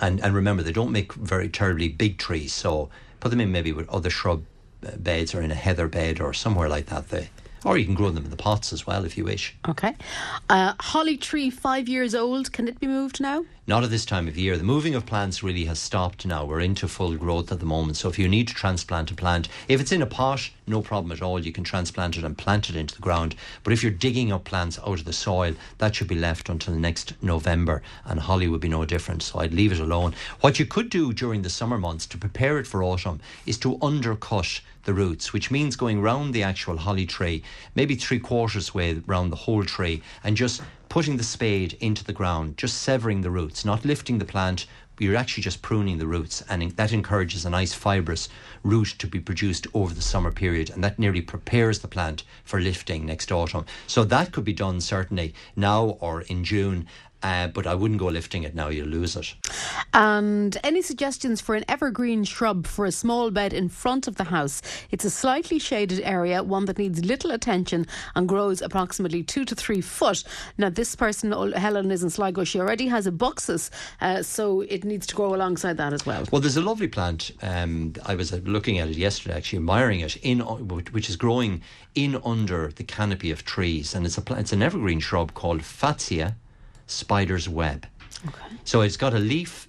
[0.00, 2.88] and and remember they don't make very terribly big trees so
[3.20, 4.44] put them in maybe with other shrub
[4.98, 7.08] beds or in a heather bed or somewhere like that.
[7.08, 7.28] They
[7.64, 9.54] or you can grow them in the pots as well if you wish.
[9.68, 9.94] Okay.
[10.48, 12.52] Uh, holly tree, five years old.
[12.52, 13.44] Can it be moved now?
[13.70, 14.56] not at this time of year.
[14.56, 16.44] The moving of plants really has stopped now.
[16.44, 17.98] We're into full growth at the moment.
[17.98, 21.12] So if you need to transplant a plant if it's in a pot no problem
[21.12, 21.38] at all.
[21.38, 23.34] You can transplant it and plant it into the ground.
[23.62, 26.74] But if you're digging up plants out of the soil that should be left until
[26.74, 29.22] next November and holly would be no different.
[29.22, 30.14] So I'd leave it alone.
[30.40, 33.78] What you could do during the summer months to prepare it for autumn is to
[33.82, 37.42] undercut the roots, which means going round the actual holly tree,
[37.74, 42.12] maybe three quarters way round the whole tree, and just putting the spade into the
[42.12, 44.66] ground, just severing the roots, not lifting the plant,
[45.00, 48.28] you're actually just pruning the roots, and that encourages a nice fibrous
[48.62, 52.60] root to be produced over the summer period, and that nearly prepares the plant for
[52.60, 53.64] lifting next autumn.
[53.86, 56.86] So that could be done certainly now or in June.
[57.22, 59.34] Uh, but I wouldn't go lifting it now, you'll lose it.
[59.92, 64.24] And any suggestions for an evergreen shrub for a small bed in front of the
[64.24, 64.62] house?
[64.90, 69.54] It's a slightly shaded area, one that needs little attention and grows approximately two to
[69.54, 70.24] three foot.
[70.58, 72.44] Now, this person, Helen, is in Sligo.
[72.44, 76.24] She already has a buxus, uh, so it needs to grow alongside that as well.
[76.30, 77.32] Well, there's a lovely plant.
[77.42, 81.62] Um, I was looking at it yesterday, actually admiring it, in which is growing
[81.94, 86.34] in under the canopy of trees, and it's a it's an evergreen shrub called Fatsia
[86.90, 87.86] spider's web.
[88.26, 88.56] Okay.
[88.64, 89.68] So it's got a leaf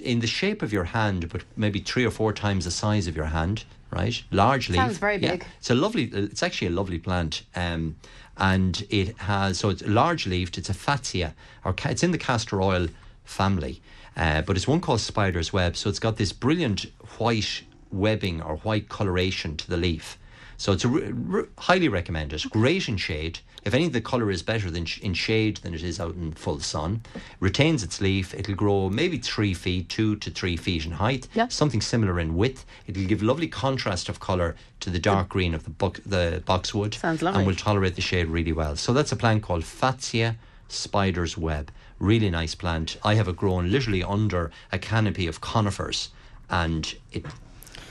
[0.00, 3.16] in the shape of your hand, but maybe three or four times the size of
[3.16, 4.22] your hand, right?
[4.30, 4.76] Large leaf.
[4.80, 5.42] Sounds very big.
[5.42, 5.48] Yeah.
[5.58, 6.04] It's a lovely.
[6.04, 7.96] It's actually a lovely plant, um,
[8.36, 10.58] and it has so it's large leafed.
[10.58, 11.34] It's a fatsia,
[11.64, 12.88] or it's in the castor oil
[13.24, 13.80] family,
[14.16, 15.76] uh, but it's one called spider's web.
[15.76, 16.86] So it's got this brilliant
[17.18, 20.16] white webbing or white coloration to the leaf.
[20.60, 22.42] So it's re- re- highly recommended.
[22.50, 23.38] Great in shade.
[23.64, 26.32] If any, the colour is better than sh- in shade than it is out in
[26.32, 27.00] full sun.
[27.40, 28.34] Retains its leaf.
[28.34, 31.28] It'll grow maybe three feet, two to three feet in height.
[31.32, 31.48] Yeah.
[31.48, 32.66] Something similar in width.
[32.86, 36.92] It'll give lovely contrast of colour to the dark green of the the boxwood.
[36.92, 37.38] Sounds lovely.
[37.38, 38.76] And will tolerate the shade really well.
[38.76, 40.36] So that's a plant called Fatsia
[40.68, 41.70] spider's web.
[41.98, 42.98] Really nice plant.
[43.02, 46.10] I have it grown literally under a canopy of conifers,
[46.50, 47.24] and it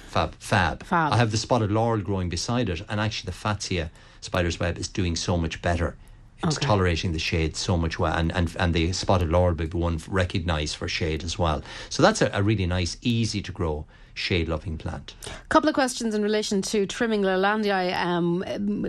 [0.09, 0.35] Fab.
[0.39, 0.83] Fab.
[0.83, 1.13] Fab.
[1.13, 3.89] I have the spotted laurel growing beside it, and actually the Fatsia
[4.21, 5.95] spider's web is doing so much better.
[6.43, 6.65] It's Okay.
[6.65, 9.99] tolerating the shade so much well, and, and, and the spotted laurel will be one
[10.07, 11.61] recognised for shade as well.
[11.89, 15.15] So that's a, a really nice, easy to grow, shade loving plant.
[15.27, 18.41] A couple of questions in relation to trimming Leylandii, um,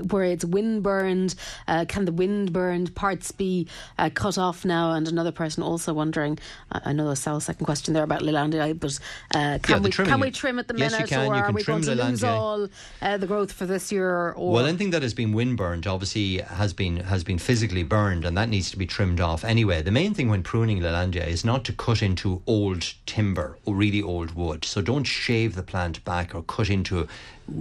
[0.08, 1.34] where it's wind burned.
[1.68, 3.66] Uh, can the wind burned parts be
[3.98, 4.92] uh, cut off now?
[4.92, 6.38] And another person also wondering.
[6.72, 8.98] I I know there's a second question there about Leylandii, but
[9.34, 11.26] uh, can Yeah, we trimming- can we trim at the Yes, minute, can.
[11.28, 12.68] or are we going to lose all
[13.02, 14.32] uh, the growth for this year?
[14.32, 18.24] Or Well, anything that has been wind burned obviously has been has been physically burned,
[18.24, 19.82] and that needs to be trimmed off anyway.
[19.82, 24.02] The main thing when pruning Leylandii is not to cut into old timber or really
[24.02, 24.64] old wood.
[24.64, 27.08] So don't shave the plant back or cut into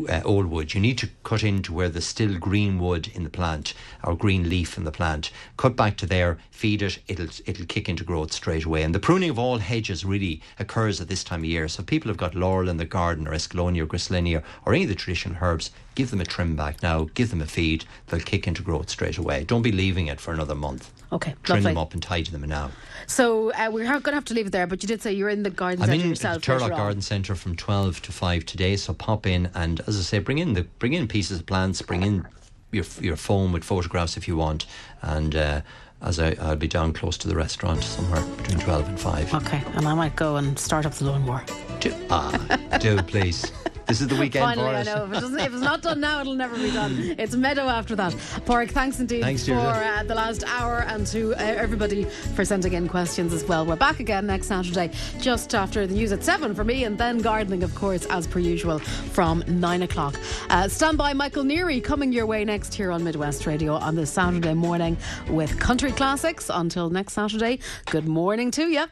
[0.08, 0.74] uh, old wood.
[0.74, 3.74] You need to cut into where there's still green wood in the plant
[4.04, 5.32] or green leaf in the plant.
[5.58, 7.00] Cut back to there, feed it.
[7.08, 8.84] It'll it'll kick into growth straight away.
[8.84, 11.68] And the pruning of all hedges really occurs at this time of year.
[11.68, 14.90] So people have got laurel in the garden or escallonia or griselinia or any of
[14.90, 17.10] the traditional herbs, give them a trim back now.
[17.14, 17.86] Give them a feed.
[18.08, 19.44] They'll kick into growth straight away.
[19.44, 20.92] Don't be leaving it for another month.
[21.12, 21.72] Okay, Trim lovely.
[21.72, 22.70] them up and tidy them now.
[23.08, 24.68] So uh, we're going to have to leave it there.
[24.68, 25.92] But you did say you're in the garden centre.
[25.92, 26.44] I'm centre in yourself.
[26.44, 26.70] Turlough.
[26.70, 28.76] Garden Centre from twelve to five today.
[28.76, 31.82] So pop in and, as I say, bring in the bring in pieces of plants,
[31.82, 32.28] bring in
[32.72, 34.66] your your phone with photographs if you want,
[35.02, 35.36] and.
[35.36, 35.62] Uh,
[36.02, 39.34] as I, I'll be down close to the restaurant somewhere between 12 and 5.
[39.36, 41.44] Okay, and I might go and start up the lawnmower.
[41.80, 43.52] Do, ah, do please.
[43.90, 45.06] This is the weekend Finally, for I know.
[45.06, 47.16] If, it if it's not done now, it'll never be done.
[47.18, 48.14] It's Meadow after that.
[48.46, 52.74] Porrick, thanks indeed Thanks, for uh, the last hour and to uh, everybody for sending
[52.74, 53.66] in questions as well.
[53.66, 57.18] We're back again next Saturday, just after the news at 7 for me, and then
[57.18, 60.16] gardening, of course, as per usual, from 9 o'clock.
[60.52, 64.12] Uh, stand by Michael Neary coming your way next here on Midwest Radio on this
[64.12, 64.98] Saturday morning
[65.30, 65.60] with
[65.92, 66.50] classics.
[66.54, 68.90] Until next Saturday, good morning to you.